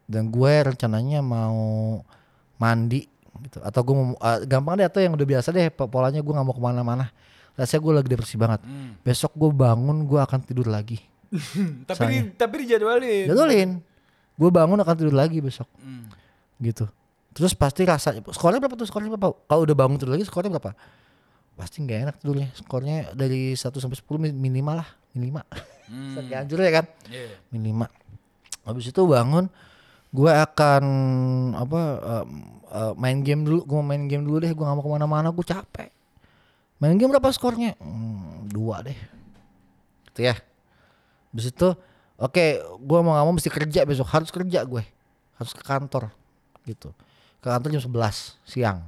[0.05, 1.99] dan gue rencananya mau
[2.55, 3.03] mandi
[3.43, 6.33] gitu atau gue mau eh, gampang deh atau yang udah biasa deh po- polanya gue
[6.33, 7.11] nggak mau ke mana-mana.
[7.55, 8.61] Rasanya gue lagi depresi banget.
[9.03, 10.99] Besok gue bangun gue akan tidur lagi.
[11.89, 13.69] tapi di, tapi dijadwalin Jadulin.
[14.35, 15.67] Gue bangun akan tidur lagi besok.
[15.79, 16.07] Hmm.
[16.59, 16.87] Gitu.
[17.35, 18.87] Terus pasti rasa skornya berapa tuh?
[18.87, 19.35] Skornya berapa?
[19.47, 20.71] Kalau udah bangun tidur lagi skornya berapa?
[21.55, 22.49] Pasti nggak enak tidurnya.
[22.51, 25.45] Skornya dari 1 sampai 10 mi- minimal lah, minimal.
[25.85, 26.17] Hmm.
[26.19, 26.85] Hancur ya kan?
[27.07, 27.37] Iya.
[27.49, 27.89] minimal
[28.65, 29.45] habis itu bangun
[30.09, 30.83] gue akan
[31.53, 32.29] apa em,
[32.65, 35.45] eh, main game dulu gue main game dulu deh gue gak mau ke mana-mana gue
[35.45, 35.93] capek
[36.81, 38.97] main game berapa skornya Hmm, dua deh
[40.09, 40.33] gitu ya
[41.29, 41.69] habis itu
[42.17, 42.45] oke
[42.81, 44.81] gue mau gak mau mesti kerja besok harus kerja gue
[45.37, 46.09] harus ke kantor
[46.65, 46.89] gitu
[47.37, 48.81] ke kantor jam 11 siang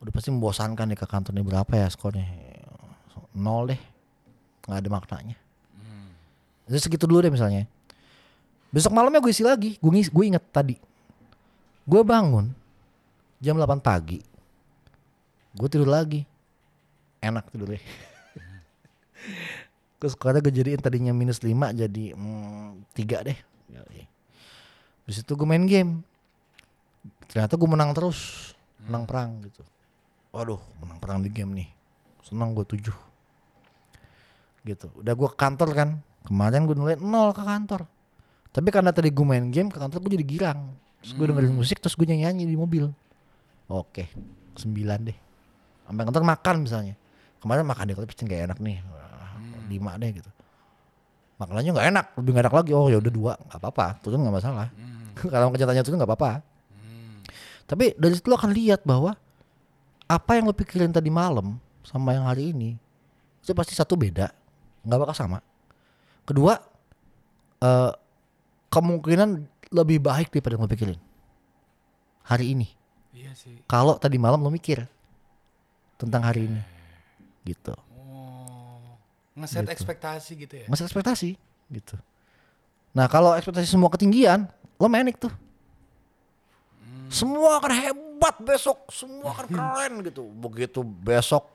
[0.00, 2.28] udah pasti membosankan nih ke kantornya berapa ya skornya
[3.32, 3.80] nol deh
[4.66, 5.36] nggak ada maknanya
[6.66, 7.70] jadi segitu dulu deh misalnya.
[8.74, 9.78] Besok malamnya gue isi lagi.
[9.78, 10.74] Gue ngis- gue inget tadi.
[11.86, 12.50] Gue bangun
[13.38, 14.18] jam 8 pagi.
[15.54, 16.26] Gue tidur lagi.
[17.22, 17.78] Enak tidurnya.
[20.02, 23.38] Terus sekarang gue jadiin tadinya minus 5 jadi mm, 3 deh.
[25.06, 26.02] Terus itu gue main game.
[27.30, 28.52] Ternyata gue menang terus.
[28.90, 29.62] Menang perang gitu.
[30.36, 31.68] Waduh menang perang di game nih.
[32.20, 32.92] Senang gue 7
[34.68, 34.92] gitu.
[35.00, 35.88] Udah gue ke kantor kan.
[36.28, 37.88] Kemarin gue nilai nol ke kantor.
[38.52, 40.76] Tapi karena tadi gue main game ke kantor gue jadi girang.
[41.00, 42.90] Terus gue dengerin musik terus gue nyanyi di mobil.
[43.72, 44.12] Oke,
[44.58, 45.18] sembilan deh.
[45.88, 46.94] Sampai kantor makan misalnya.
[47.40, 48.76] Kemarin makan deh, tapi pasti gak enak nih.
[48.90, 49.38] Wah,
[49.70, 50.30] Lima deh gitu.
[51.36, 54.36] makanannya nggak enak lebih nggak enak lagi oh ya udah dua nggak apa-apa turun nggak
[54.40, 54.72] masalah
[55.32, 56.40] kalau kenyataannya turun nggak apa-apa
[57.68, 59.12] tapi dari situ lo akan lihat bahwa
[60.06, 62.78] apa yang lo pikirin tadi malam sama yang hari ini
[63.42, 64.30] itu pasti satu beda
[64.86, 65.38] nggak bakal sama.
[66.22, 66.58] Kedua
[67.62, 67.92] eh,
[68.70, 69.28] kemungkinan
[69.74, 71.00] lebih baik daripada yang lo pikirin
[72.26, 72.68] hari ini.
[73.16, 73.64] Iya sih.
[73.64, 74.84] kalau tadi malam lo mikir
[75.96, 76.62] tentang hari ini
[77.48, 77.72] gitu.
[77.96, 78.98] Oh.
[79.36, 80.66] Ngeset ekspektasi gitu ya.
[80.68, 81.34] masih ekspektasi
[81.72, 81.96] gitu.
[82.92, 84.46] Nah kalau ekspektasi semua ketinggian
[84.76, 85.32] lo menik tuh.
[87.06, 87.70] Semua akan
[88.16, 88.88] hebat besok.
[88.88, 90.24] Semua akan keren gitu.
[90.24, 91.52] Begitu besok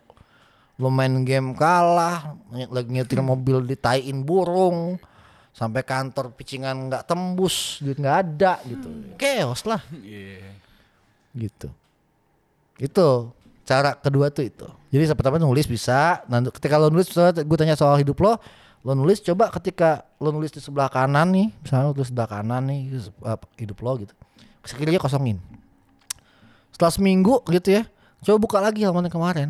[0.81, 4.97] lo main game kalah lagi nyetir mobil ditaiin burung
[5.53, 8.87] sampai kantor picingan nggak tembus duit nggak ada gitu.
[9.17, 9.81] Chaos lah.
[9.89, 10.57] Iya.
[11.37, 11.69] gitu.
[12.81, 13.29] Itu
[13.65, 14.65] cara kedua tuh itu.
[14.89, 18.41] Jadi pertama nulis bisa nanti ketika lo nulis gue tanya soal hidup lo
[18.81, 22.65] lo nulis coba ketika lo nulis di sebelah kanan nih misalnya lo tulis sebelah kanan
[22.65, 22.97] nih
[23.61, 24.13] hidup lo gitu.
[24.65, 25.37] Sekiranya kosongin
[26.81, 27.85] setelah seminggu gitu ya
[28.25, 29.49] coba buka lagi halaman yang kemarin.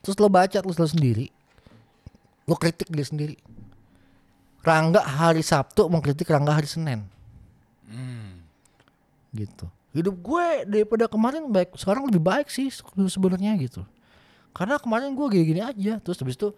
[0.00, 1.28] Terus lo baca terus lo sendiri.
[2.48, 3.36] Lo kritik diri sendiri.
[4.64, 7.04] Rangga hari Sabtu mengkritik Rangga hari Senin.
[7.84, 8.40] Hmm.
[9.36, 9.68] gitu.
[9.92, 12.80] Hidup gue daripada kemarin baik sekarang lebih baik sih se-
[13.12, 13.84] sebenarnya gitu.
[14.56, 16.48] Karena kemarin gue gini-gini aja terus habis itu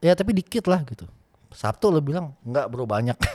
[0.00, 1.04] ya tapi dikit lah gitu.
[1.52, 3.20] Sabtu lo bilang enggak bro banyak.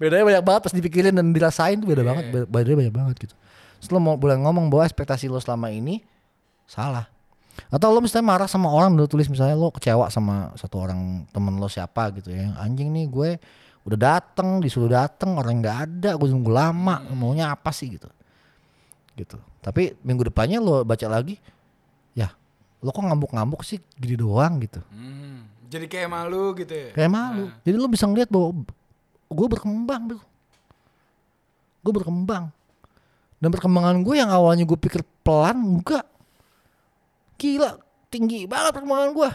[0.00, 0.60] Bedanya banyak banget.
[0.64, 3.36] Pas dipikirin dan dirasain tuh beda banget be- bedanya banyak banget gitu
[3.78, 6.02] Terus lo mau boleh ngomong bahwa ekspektasi lo selama ini
[6.66, 7.06] salah.
[7.70, 11.58] Atau lo misalnya marah sama orang lo tulis misalnya lo kecewa sama satu orang temen
[11.58, 12.54] lo siapa gitu ya.
[12.58, 13.30] Anjing nih gue
[13.86, 18.10] udah dateng disuruh dateng orang nggak ada gue nunggu lama maunya apa sih gitu.
[19.14, 19.38] Gitu.
[19.62, 21.38] Tapi minggu depannya lo baca lagi
[22.14, 22.30] ya
[22.82, 24.82] lo kok ngambuk-ngambuk sih gini doang gitu.
[24.90, 25.46] Hmm.
[25.68, 26.90] Jadi kayak malu gitu ya.
[26.96, 27.52] kayak malu.
[27.62, 28.64] Jadi lo bisa ngeliat bahwa
[29.28, 30.20] gue berkembang bro.
[31.82, 32.50] Gue berkembang
[33.38, 36.06] dan perkembangan gue yang awalnya gue pikir pelan enggak.
[37.38, 37.78] Gila
[38.10, 39.30] tinggi banget perkembangan gue.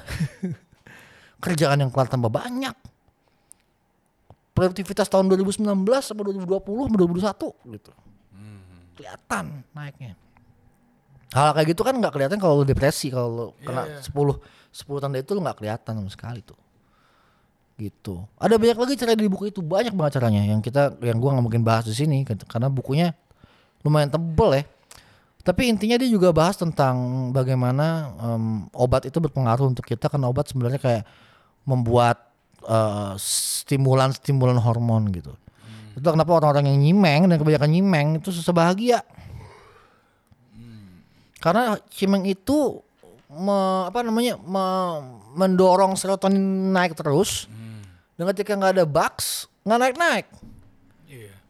[1.44, 2.76] Kerjaan yang kelar tambah banyak.
[4.54, 5.66] Produktivitas tahun 2019
[6.04, 7.92] sama 2020 sama 2021 gitu.
[8.94, 10.14] Kelihatan naiknya.
[11.34, 14.06] Hal kayak gitu kan nggak kelihatan kalau lo depresi kalau lo kena iya.
[14.06, 16.60] 10 10 tanda itu lo nggak kelihatan sama sekali tuh.
[17.74, 18.22] Gitu.
[18.38, 20.46] Ada banyak lagi cara di buku itu banyak banget caranya.
[20.46, 23.18] Yang kita yang gua nggak mungkin bahas di sini karena bukunya
[23.84, 24.64] lumayan tebel ya
[25.44, 30.48] tapi intinya dia juga bahas tentang bagaimana em, obat itu berpengaruh untuk kita karena obat
[30.48, 31.04] sebenarnya kayak
[31.68, 32.32] membuat
[32.64, 35.36] eh, stimulan-stimulan hormon gitu.
[36.00, 39.04] Itu kenapa orang-orang yang nyimeng dan kebanyakan nyimeng itu susah bahagia.
[41.44, 42.80] Karena cimeng itu
[43.28, 47.52] me- apa namanya me- mendorong serotonin naik terus.
[48.16, 50.26] Dan ketika nggak ada bugs, nggak naik-naik.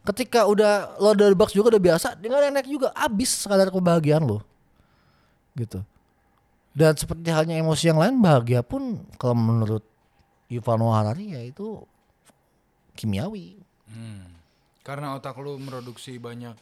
[0.04, 2.92] Ketika udah lo dari bugs juga udah biasa, dia nggak naik-naik juga.
[2.92, 4.44] Abis kadar kebahagiaan lo.
[5.56, 5.80] Gitu.
[6.76, 9.86] Dan seperti halnya emosi yang lain, bahagia pun kalau menurut
[10.52, 11.82] Noah Harari ya itu
[13.00, 13.58] kimiawi.
[13.90, 14.34] Hmm.
[14.84, 16.54] Karena otak lu produksi banyak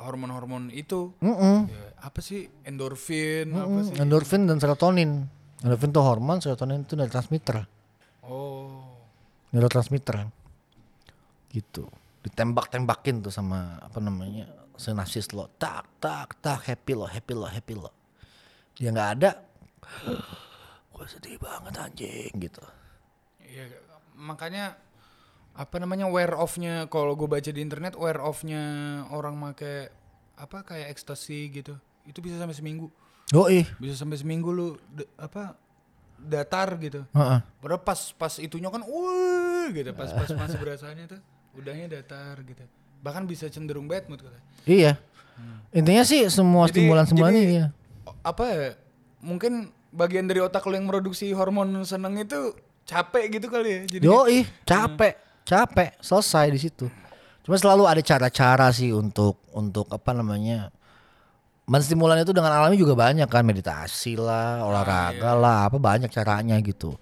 [0.00, 1.14] hormon-hormon itu.
[1.22, 1.70] Mm-mm.
[1.70, 3.84] Ya, apa sih endorfin apa Mm-mm.
[3.86, 3.94] sih?
[4.00, 5.28] Endorfin dan serotonin.
[5.62, 7.68] Endorfin itu hormon, serotonin itu neurotransmitter.
[8.26, 8.82] Oh.
[9.54, 10.26] Neurotransmitter.
[11.52, 11.86] Gitu.
[12.24, 14.64] Ditembak-tembakin tuh sama apa namanya?
[14.76, 15.50] sinapsis lo.
[15.58, 17.90] Tak, tak, tak, happy lo, happy lo, happy lo.
[18.74, 19.30] Dia nggak ada.
[20.94, 22.62] Gue sedih banget anjing gitu.
[23.42, 23.66] Iya,
[24.14, 24.78] makanya
[25.54, 28.62] apa namanya wear off-nya kalau gue baca di internet wear off-nya
[29.14, 29.90] orang make
[30.38, 31.74] apa kayak ekstasi gitu.
[32.06, 32.90] Itu bisa sampai seminggu.
[33.34, 33.66] Oh ih.
[33.78, 34.78] Bisa sampai seminggu lu
[35.18, 35.58] apa
[36.18, 37.06] datar gitu.
[37.10, 37.38] Heeh.
[37.58, 41.20] Padahal pas pas itunya kan wuh gitu, pas pas masih berasanya tuh
[41.58, 42.62] udahnya datar gitu.
[43.04, 44.44] Bahkan bisa cenderung bad mood katanya.
[44.64, 44.92] Iya.
[45.74, 47.66] Intinya sih semua stimulan-stimulan ini ya.
[48.22, 48.70] Apa ya?
[49.24, 53.80] Mungkin bagian dari otak lu yang produksi hormon seneng itu capek gitu kali ya.
[53.88, 56.86] Jadi Yoi, capek, capek, selesai di situ.
[57.44, 60.72] Cuma selalu ada cara-cara sih untuk untuk apa namanya
[61.64, 66.96] menstimulan itu dengan alami juga banyak kan meditasi lah, olahraga lah, apa banyak caranya gitu.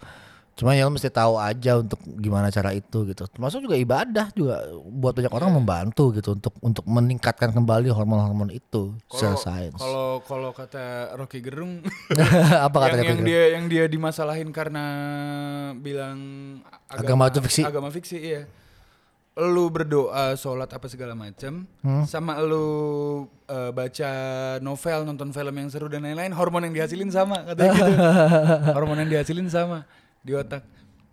[0.53, 3.25] Cuma ya lo mesti tahu aja untuk gimana cara itu gitu.
[3.25, 8.93] Termasuk juga ibadah juga buat banyak orang membantu gitu untuk untuk meningkatkan kembali hormon-hormon itu
[9.09, 9.75] secara Kalau sains.
[9.75, 10.85] kalau kalau kata
[11.17, 11.81] Rocky Gerung
[12.69, 14.85] apa kata yang, yang dia yang dia dimasalahin karena
[15.75, 16.19] bilang
[16.87, 17.63] Agama itu fiksi.
[17.65, 18.45] Agama fiksi iya.
[19.33, 22.05] Lu berdoa, sholat apa segala macam, Hmm.
[22.05, 22.69] sama lu
[23.49, 24.11] eh, baca
[24.61, 27.93] novel, nonton film yang seru dan lain-lain, hormon yang dihasilin sama katanya gitu.
[28.77, 29.89] hormon yang dihasilin sama
[30.23, 30.63] di otak.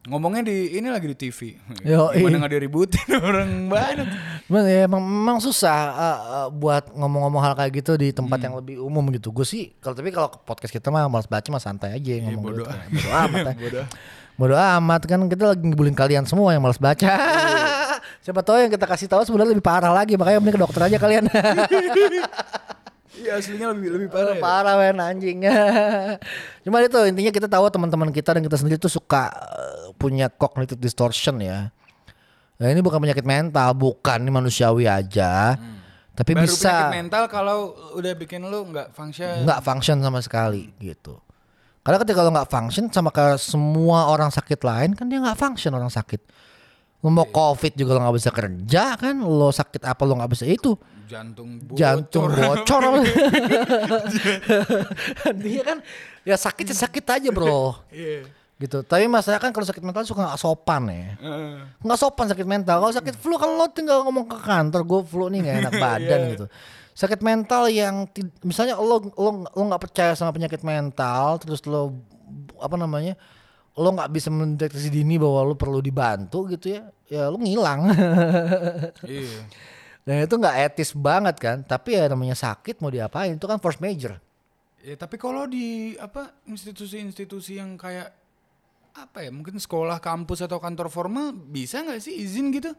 [0.07, 1.59] Ngomongnya di ini lagi di TV.
[1.83, 4.07] Yo, Gimana nggak diributin orang banyak.
[4.47, 8.55] Emang, ya, emang, emang susah uh, uh, buat ngomong-ngomong hal kayak gitu di tempat yang
[8.55, 9.29] lebih umum gitu.
[9.35, 12.63] Gue sih kalau tapi kalau podcast kita mah malas baca mah santai aja ngomong bodo
[12.63, 12.71] gitu.
[12.95, 13.39] Bodo amat.
[13.43, 13.53] ya.
[13.65, 13.85] Bodoh.
[14.39, 17.09] Bodo amat kan kita lagi ngibulin kalian semua yang malas baca.
[18.23, 20.97] Siapa tahu yang kita kasih tahu sebenarnya lebih parah lagi makanya mending ke dokter aja
[20.97, 21.27] kalian.
[23.19, 24.35] Iya aslinya lebih lebih parah.
[24.35, 24.41] ya.
[24.41, 25.43] parah men anjing.
[26.65, 30.79] Cuma itu intinya kita tahu teman-teman kita dan kita sendiri tuh suka uh, punya cognitive
[30.79, 31.67] distortion ya.
[32.59, 35.55] Nah ini bukan penyakit mental, bukan ini manusiawi aja.
[36.15, 37.59] Tapi Baru bisa penyakit mental kalau
[37.95, 39.47] udah bikin lu nggak function.
[39.47, 41.19] nggak function sama sekali gitu.
[41.79, 45.71] Karena ketika lo nggak function sama kayak semua orang sakit lain kan dia nggak function
[45.71, 46.19] orang sakit.
[46.99, 50.43] Lo mau covid juga lo nggak bisa kerja kan, lo sakit apa lo nggak bisa
[50.43, 50.75] itu
[51.07, 51.77] Jantung bocor.
[51.79, 52.83] jantung bocor.
[55.41, 55.77] dia kan
[56.21, 57.75] ya sakit ya sakit aja bro.
[57.89, 58.27] Iya.
[58.59, 58.83] gitu.
[58.83, 61.15] Tapi masalah kan kalau sakit mental suka nggak sopan ya.
[61.15, 61.55] Heeh.
[61.79, 62.83] Nggak sopan sakit mental.
[62.83, 66.19] Kalau sakit flu kan lo tinggal ngomong ke kantor gue flu nih nggak enak badan
[66.35, 66.45] gitu.
[66.91, 68.03] Sakit mental yang
[68.43, 71.95] misalnya lo lo lo nggak percaya sama penyakit mental, terus lo
[72.59, 73.15] apa namanya
[73.77, 77.91] lo nggak bisa mendeteksi dini bahwa lo perlu dibantu gitu ya, ya lo ngilang.
[79.05, 79.39] Iya.
[80.03, 81.57] Dan itu nggak etis banget kan.
[81.61, 84.17] Tapi ya namanya sakit mau diapain itu kan force major.
[84.81, 88.09] Ya tapi kalau di apa institusi-institusi yang kayak
[88.95, 92.73] apa ya mungkin sekolah, kampus atau kantor formal bisa nggak sih izin gitu?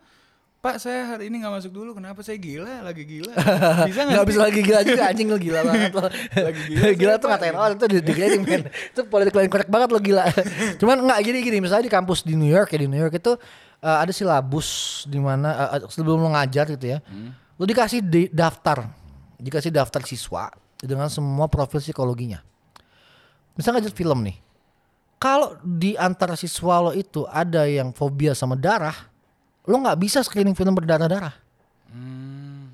[0.60, 1.96] Pak saya hari ini nggak masuk dulu.
[1.96, 2.84] Kenapa saya gila?
[2.84, 3.32] Lagi gila.
[3.88, 4.16] Bisa nggak?
[4.20, 6.04] Gak bisa lagi gila juga anjing lo gila banget lo.
[6.36, 8.62] Lagi gila gila tuh ngatain orang itu di degrading men.
[8.92, 10.28] Itu politically correct banget lo gila.
[10.76, 13.40] Cuman enggak gini gini misalnya di kampus di New York ya di New York itu
[13.80, 14.68] eh, ada silabus
[15.08, 17.00] di mana eh, sebelum lo ngajar gitu ya.
[17.56, 18.84] Lo dikasih di, daftar.
[19.40, 22.44] Dikasih daftar siswa dengan semua profil psikologinya.
[23.56, 24.36] Misalnya ngajar film nih.
[25.16, 29.09] Kalau di antara siswa lo itu ada yang fobia sama darah,
[29.66, 31.34] lo nggak bisa screening film berdarah-darah.
[31.90, 32.72] Hmm.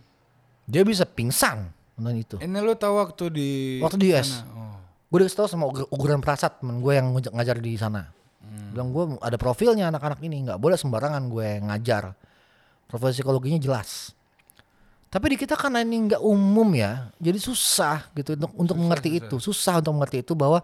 [0.67, 2.37] Dia bisa pingsan nonton itu.
[2.39, 4.43] Ini lo tahu waktu di Waktu di US.
[4.43, 4.53] sana?
[4.53, 4.77] Oh.
[5.07, 8.11] Gue dikasih tau sama Uguran Prasad temen gue yang ngaj- ngajar di sana.
[8.75, 12.13] Bilang gue ada profilnya anak-anak ini nggak boleh sembarangan gue ngajar.
[12.87, 14.13] Profil psikologinya jelas.
[15.07, 19.39] Tapi di kita karena ini nggak umum ya, jadi susah gitu untuk untuk mengerti itu,
[19.41, 20.61] susah untuk mengerti itu bahwa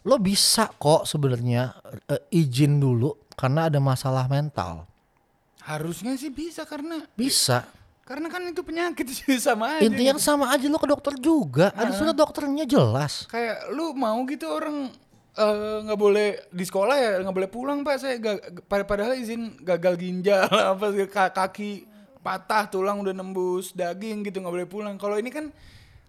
[0.00, 1.74] lo bisa kok sebenarnya
[2.08, 4.88] eh, izin dulu karena ada masalah mental.
[5.62, 7.68] Harusnya sih bisa karena Bisa.
[8.02, 9.86] karena kan itu penyakit sih sama aja.
[9.86, 13.24] Intinya sama aja lo ke dokter juga, ada surat dokternya jelas.
[13.26, 14.90] kayak lu mau gitu orang
[15.32, 19.54] eh, nggak boleh di sekolah ya nggak boleh pulang pak saya ga- pad- padahal izin
[19.60, 20.42] gagal ginjal
[20.74, 20.90] apa
[21.30, 21.86] kaki
[22.18, 25.48] patah tulang udah nembus daging gitu nggak boleh pulang kalau ini kan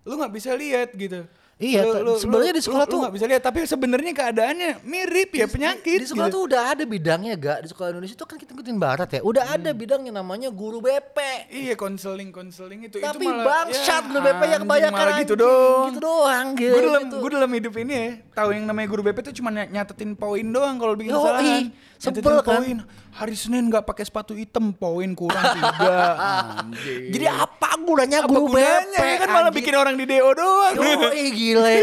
[0.01, 1.23] lu nggak bisa lihat gitu
[1.61, 5.45] Iya, Lu- sebenarnya di sekolah lu- tuh- nggak bisa lihat tapi sebenarnya keadaannya mirip ya
[5.45, 6.35] penyakit Di sekolah gitu.
[6.35, 7.57] tuh udah ada bidangnya gak?
[7.61, 9.19] Di sekolah Indonesia itu kan kita ngikutin barat ya.
[9.21, 11.17] Udah ada bidangnya namanya guru BP.
[11.53, 15.85] iya konseling konseling itu Tapi itu malah bangsat ya, guru BP yang kebanyakan gitu dong
[15.87, 16.73] Gitu doang gitu.
[16.73, 19.69] gue dalam gue dalam hidup ini ya tahu yang namanya guru BP tuh cuma ny-
[19.69, 22.57] nyatetin poin doang kalau bikin kesalahan sebel kan?
[22.57, 22.77] poin
[23.11, 25.97] hari Senin nggak pakai sepatu hitam poin kurang tiga
[26.63, 27.11] Anjing.
[27.11, 29.03] Jadi apa gunanya apa guru gunanya BP?
[29.03, 31.75] ya kan malah bikin orang di DO doang Yoi gile.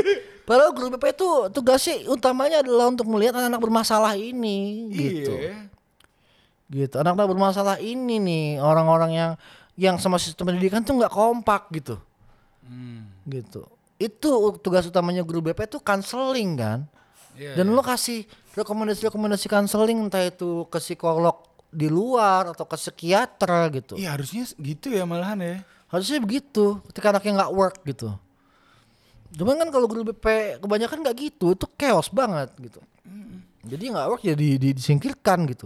[0.48, 5.34] Padahal guru BP itu tugasnya utamanya adalah untuk melihat anak-anak bermasalah ini gitu.
[5.36, 5.68] iya
[6.68, 7.00] Gitu.
[7.00, 9.30] Anak-anak bermasalah ini nih orang-orang yang
[9.78, 11.96] yang sama sistem pendidikan tuh nggak kompak gitu.
[12.60, 13.08] Hmm.
[13.24, 13.64] Gitu.
[13.96, 16.80] Itu tugas utamanya guru BP itu counseling kan.
[17.38, 18.26] Iya, Dan lo kasih
[18.64, 21.38] rekomendasi-rekomendasi counseling entah itu ke psikolog
[21.68, 23.94] di luar atau ke psikiater gitu.
[24.00, 25.56] iya harusnya gitu ya malahan ya
[25.88, 28.12] Harusnya begitu ketika anaknya nggak work gitu.
[29.32, 32.80] Cuman kan kalau guru BP kebanyakan nggak gitu, itu chaos banget gitu.
[33.64, 35.64] Jadi nggak work ya di, di- disingkirkan gitu.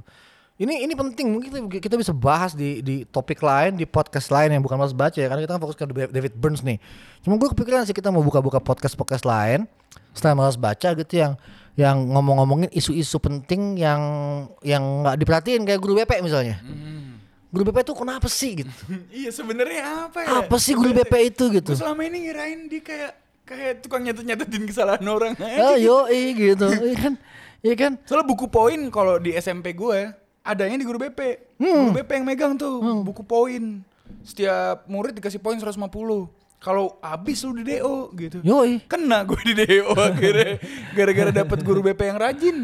[0.62, 4.55] Ini ini penting mungkin kita, kita bisa bahas di di topik lain di podcast lain
[4.55, 6.78] yang bukan mas baca ya karena kita kan fokus ke David Burns nih.
[7.26, 9.66] Cuma gue kepikiran sih kita mau buka-buka podcast podcast lain
[10.14, 11.34] setelah malas baca gitu yang
[11.73, 14.01] yang ngomong-ngomongin isu-isu penting yang
[14.61, 16.61] yang nggak diperhatiin kayak guru BP misalnya.
[17.53, 18.73] Guru BP itu kenapa sih gitu?
[19.25, 21.73] iya sebenarnya apa ya Apa sih guru BP itu gitu?
[21.73, 23.12] gue selama ini ngirain dia kayak
[23.45, 27.12] kayak tukang nyatet nyatetin kesalahan orang Oh yo gitu, iya kan,
[27.61, 27.93] iya kan.
[28.09, 30.12] Soalnya buku poin kalau di SMP gue
[30.45, 31.20] adanya di guru BP.
[31.61, 33.85] Guru BP yang megang tuh buku poin.
[34.25, 35.77] Setiap murid dikasih poin 150.
[36.63, 38.39] Kalau habis lu di DO gitu.
[38.41, 38.87] Yoi.
[38.87, 40.63] Kena gue di DO akhirnya
[40.95, 42.57] gara-gara dapat guru BP yang rajin.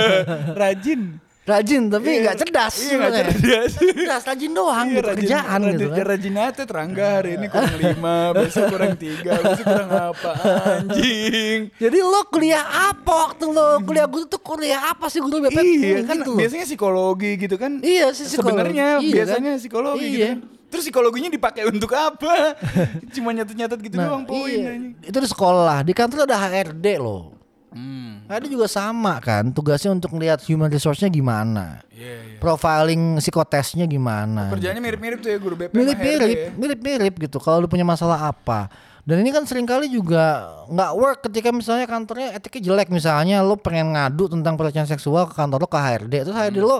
[0.60, 1.02] rajin.
[1.40, 2.74] Rajin tapi nggak cerdas.
[2.78, 3.70] Iya nggak cerdas.
[3.74, 6.04] Cerdas, rajin doang Iya, gitu kerjaan rajin, gitu kan.
[6.04, 10.30] Rajin nyatet Rangga hari ini kurang lima, besok kurang tiga, besok kurang apa
[10.76, 11.58] anjing.
[11.74, 15.98] Jadi lo kuliah apa waktu lo kuliah guru tuh kuliah apa sih guru BPM iya
[16.04, 16.36] kan gitu.
[16.36, 17.72] biasanya psikologi gitu kan.
[17.80, 18.52] Iya sih psikologi.
[18.52, 19.58] Sebenarnya Iya biasanya kan?
[19.58, 20.28] psikologi gitu Iya.
[20.28, 20.40] kan.
[20.70, 22.54] Terus psikologinya dipakai untuk apa?
[23.14, 24.72] Cuma nyatet-nyatet gitu Nah, doang poin iya.
[25.02, 27.34] Itu di sekolah, di kantor ada HRD loh.
[27.70, 28.26] Hmm.
[28.26, 31.82] HRD juga sama kan, tugasnya untuk melihat human resource-nya gimana.
[31.90, 32.38] Iya, iya.
[32.38, 34.50] Profiling psikotesnya gimana.
[34.50, 36.48] Kerjanya mirip-mirip tuh ya guru BP mirip-mirip, ya.
[36.54, 37.38] mirip-mirip gitu.
[37.38, 38.70] Kalau lu punya masalah apa.
[39.00, 43.58] Dan ini kan sering kali juga nggak work ketika misalnya kantornya etiknya jelek misalnya lo
[43.58, 46.68] pengen ngadu tentang pelecehan seksual ke kantor lo ke HRD terus HRD Hmm.
[46.68, 46.78] lo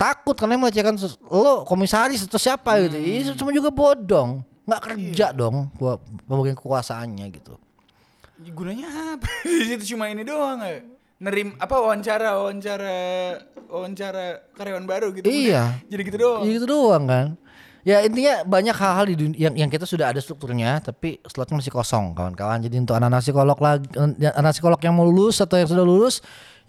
[0.00, 0.96] takut karena melecehkan
[1.28, 2.96] lo komisaris atau siapa gitu.
[2.96, 3.04] Hmm.
[3.04, 7.60] Ini cuma juga bodong, nggak kerja dong gua pembagian kekuasaannya gitu.
[8.56, 8.88] Gunanya
[9.20, 9.28] apa?
[9.76, 10.80] Itu cuma ini doang ya.
[11.20, 12.96] Nerim apa wawancara wawancara
[13.68, 15.28] wawancara karyawan baru gitu.
[15.28, 15.76] Iya.
[15.92, 16.40] Jadi gitu doang.
[16.48, 17.26] Ya gitu doang kan.
[17.80, 21.72] Ya intinya banyak hal-hal di dunia yang, yang kita sudah ada strukturnya tapi slotnya masih
[21.72, 22.64] kosong kawan-kawan.
[22.64, 23.84] Jadi untuk anak-anak psikolog lagi
[24.32, 26.24] anak psikolog yang mau lulus atau yang sudah lulus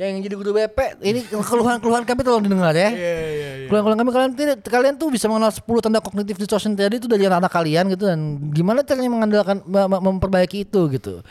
[0.10, 2.90] yang jadi guru BP ini keluhan-keluhan kami tolong didengar ya.
[2.90, 3.68] Iya iya iya.
[3.70, 7.30] Keluhan-keluhan kami kalian tidak kalian tuh bisa mengenal 10 tanda kognitif distortion tadi itu dari
[7.30, 11.22] anak-anak kalian gitu dan gimana caranya mengandalkan me- me- memperbaiki itu gitu.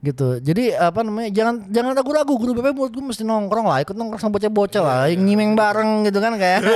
[0.00, 0.40] Gitu.
[0.40, 1.28] Jadi apa namanya?
[1.28, 5.02] Jangan jangan ragu-ragu guru BP menurut gue mesti nongkrong lah, ikut nongkrong sama bocah-bocah lah,
[5.12, 6.60] yang nyimeng bareng gitu kan kayak.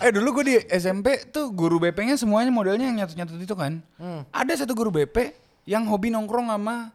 [0.00, 3.84] Eh dulu gue di SMP tuh guru BP-nya semuanya modelnya yang nyatut-nyatut itu kan.
[4.00, 4.24] Hmm.
[4.32, 5.36] Ada satu guru BP
[5.68, 6.88] yang hobi nongkrong sama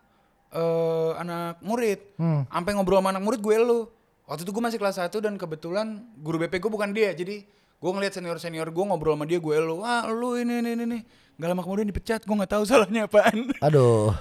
[0.51, 1.99] eh, anak murid.
[2.17, 2.43] Hmm.
[2.47, 3.89] Sampai ngobrol sama anak murid gue lu.
[4.25, 7.13] Waktu itu gue masih kelas 1 dan kebetulan guru BP gue bukan dia.
[7.13, 9.81] Jadi gue ngeliat senior-senior gue ngobrol sama dia gue lu.
[9.81, 10.99] Wah lu ini ini ini.
[11.35, 12.23] Gak lama kemudian dipecat.
[12.23, 13.51] Gue gak tahu salahnya apaan.
[13.61, 14.15] Aduh.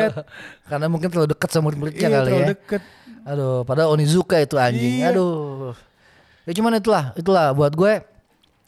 [0.70, 2.48] Karena mungkin terlalu dekat sama murid-muridnya Iya, kali terlalu ya.
[2.56, 2.82] deket.
[3.24, 5.00] Aduh, padahal Onizuka itu anjing.
[5.04, 5.12] Iya.
[5.14, 5.72] Aduh.
[6.44, 7.92] Ya cuman itulah, itulah buat gue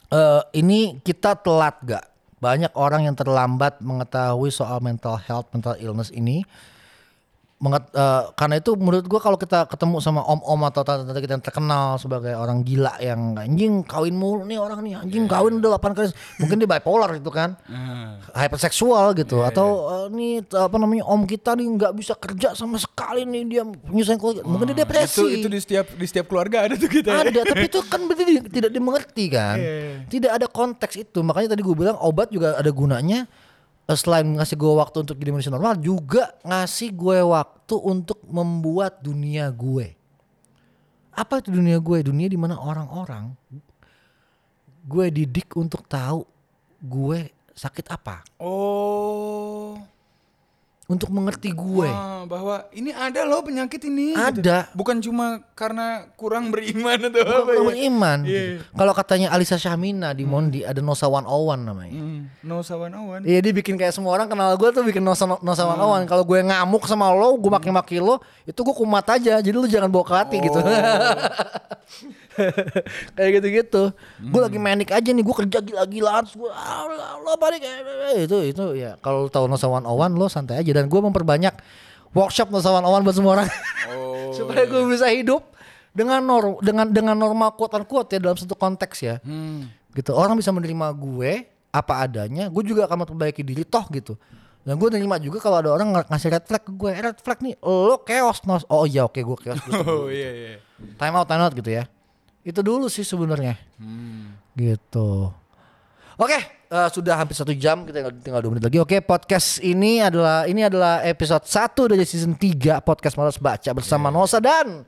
[0.07, 2.07] eh ini kita telat gak?
[2.37, 6.45] Banyak orang yang terlambat mengetahui soal mental health, mental illness ini.
[7.57, 11.41] Menget, eh, karena itu menurut gue kalau kita ketemu sama om-om atau tante-tante kita yang
[11.41, 15.97] terkenal sebagai orang gila yang anjing kawin mulu nih orang nih anjing kawin udah 8
[15.97, 16.13] kali.
[16.37, 17.57] Mungkin dia bipolar itu kan.
[17.67, 18.21] Ah.
[18.37, 19.41] hyperseksual gitu.
[19.41, 23.25] Iya, atau eh, nih t- apa namanya om kita nih nggak bisa kerja sama sekali
[23.25, 24.45] nih dia nyusahin keluarga.
[24.45, 25.17] Mungkin dia depresi.
[25.17, 27.09] Itu itu di setiap di setiap keluarga ada tuh kita.
[27.09, 29.57] ada tapi itu kan berarti di- tidak dimengerti kan.
[29.57, 30.05] Iya.
[30.07, 31.25] tidak ada konteks itu.
[31.25, 33.25] Makanya tadi gue bilang obat juga ada gunanya
[33.95, 39.47] selain ngasih gue waktu untuk jadi manusia normal juga ngasih gue waktu untuk membuat dunia
[39.55, 39.95] gue
[41.15, 43.31] apa itu dunia gue dunia di mana orang-orang
[44.87, 46.23] gue didik untuk tahu
[46.79, 48.23] gue sakit apa.
[48.39, 49.81] Oh.
[50.87, 54.15] Untuk mengerti gue Wah, bahwa ini ada loh penyakit ini.
[54.15, 54.23] gitu.
[54.39, 54.71] Ada.
[54.71, 57.67] Bukan cuma karena kurang beriman atau Bukan apa kalau ya.
[57.67, 58.43] beriman Iya.
[58.55, 58.63] gitu.
[58.73, 61.27] kalau katanya Alisa Syahmina di Mondi ada Nosa 101
[61.61, 63.21] namanya Hmm, no sawan awan.
[63.21, 65.75] Iya dia bikin kayak semua orang kenal gue tuh bikin nosa nosa Hmm.
[65.77, 66.03] awan.
[66.05, 69.39] Kalau gue ngamuk sama lo, gue maki-maki lo, itu gue kumat aja.
[69.39, 70.61] Jadi lu jangan bawa ke hati gitu.
[72.37, 72.51] Oh.
[73.17, 73.83] kayak gitu-gitu.
[74.23, 74.47] Gue Hmm.
[74.47, 76.25] lagi manik aja nih, gue kerja gila-gilaan.
[76.29, 76.85] Gue ah,
[77.17, 77.63] lo- balik
[78.17, 78.95] itu itu ya.
[78.99, 80.73] Kalau lu tahu nosa awan lo santai aja.
[80.73, 81.57] Dan gue memperbanyak
[82.13, 83.49] workshop nosa awan buat semua orang
[83.89, 84.33] Oh.
[84.37, 85.43] supaya gue bisa hidup
[85.93, 89.69] dengan norm dengan dengan normal quote unquote ya dalam satu konteks ya Hmm.
[89.93, 91.33] gitu orang bisa menerima gue
[91.73, 94.17] apa adanya gue juga akan memperbaiki diri toh gitu
[94.61, 97.17] dan gue nerima juga kalau ada orang ng- ngasih red flag ke gue "Eh, red
[97.17, 100.55] flag nih lo chaos nos oh iya oke gue chaos Gua Oh iya iya.
[100.97, 101.89] time out time out gitu ya
[102.47, 103.59] itu dulu sih sebenarnya.
[103.83, 104.39] Hmm.
[104.55, 105.35] gitu.
[106.17, 106.39] Oke
[106.71, 108.79] eh, sudah hampir satu jam kita tinggal, tinggal dua menit lagi.
[108.79, 114.09] Oke podcast ini adalah ini adalah episode 1 dari season 3 podcast malas baca bersama
[114.09, 114.87] Nosa dan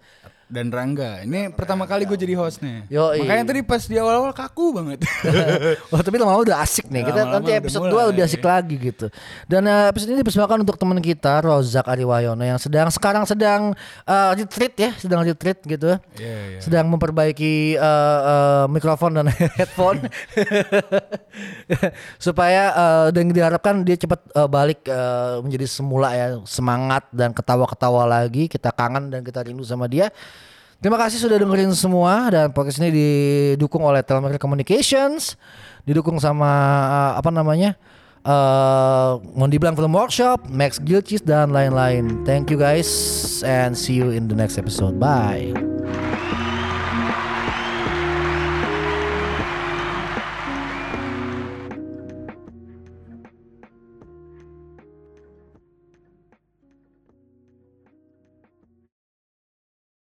[0.48, 2.88] Dan Rangga, ini pertama kali gue jadi hostnya.
[2.88, 3.20] Yoi.
[3.20, 5.04] Makanya tadi pas di awal-awal kaku banget.
[5.92, 7.04] Wah tapi lama-lama udah asik nih.
[7.04, 8.08] Kita Lama-lama nanti udah episode mulai.
[8.08, 9.06] 2 lebih asik lagi gitu.
[9.44, 13.76] Dan eh, episode ini dipersembahkan untuk teman kita Rozak Ariwayono yang sedang sekarang sedang
[14.08, 16.00] eh, retreat ya, sedang retreat gitu.
[16.16, 16.60] Iya iya.
[16.64, 19.28] Sedang memperbaiki eh, eh, mikrofon dan
[19.60, 20.08] headphone
[22.24, 28.08] supaya eh, dan diharapkan dia cepat eh, balik eh, menjadi semula ya, semangat dan ketawa-ketawa
[28.08, 28.48] lagi.
[28.48, 30.08] Kita kangen dan kita rindu sama dia.
[30.78, 35.34] Terima kasih sudah dengerin semua dan podcast ini didukung oleh Telmer Communications,
[35.82, 36.46] didukung sama
[36.86, 37.74] uh, apa namanya?
[38.22, 42.22] Uh, Mondi Blanc Film Workshop, Max Gilchis dan lain-lain.
[42.22, 42.86] Thank you guys
[43.42, 45.02] and see you in the next episode.
[45.02, 45.77] Bye.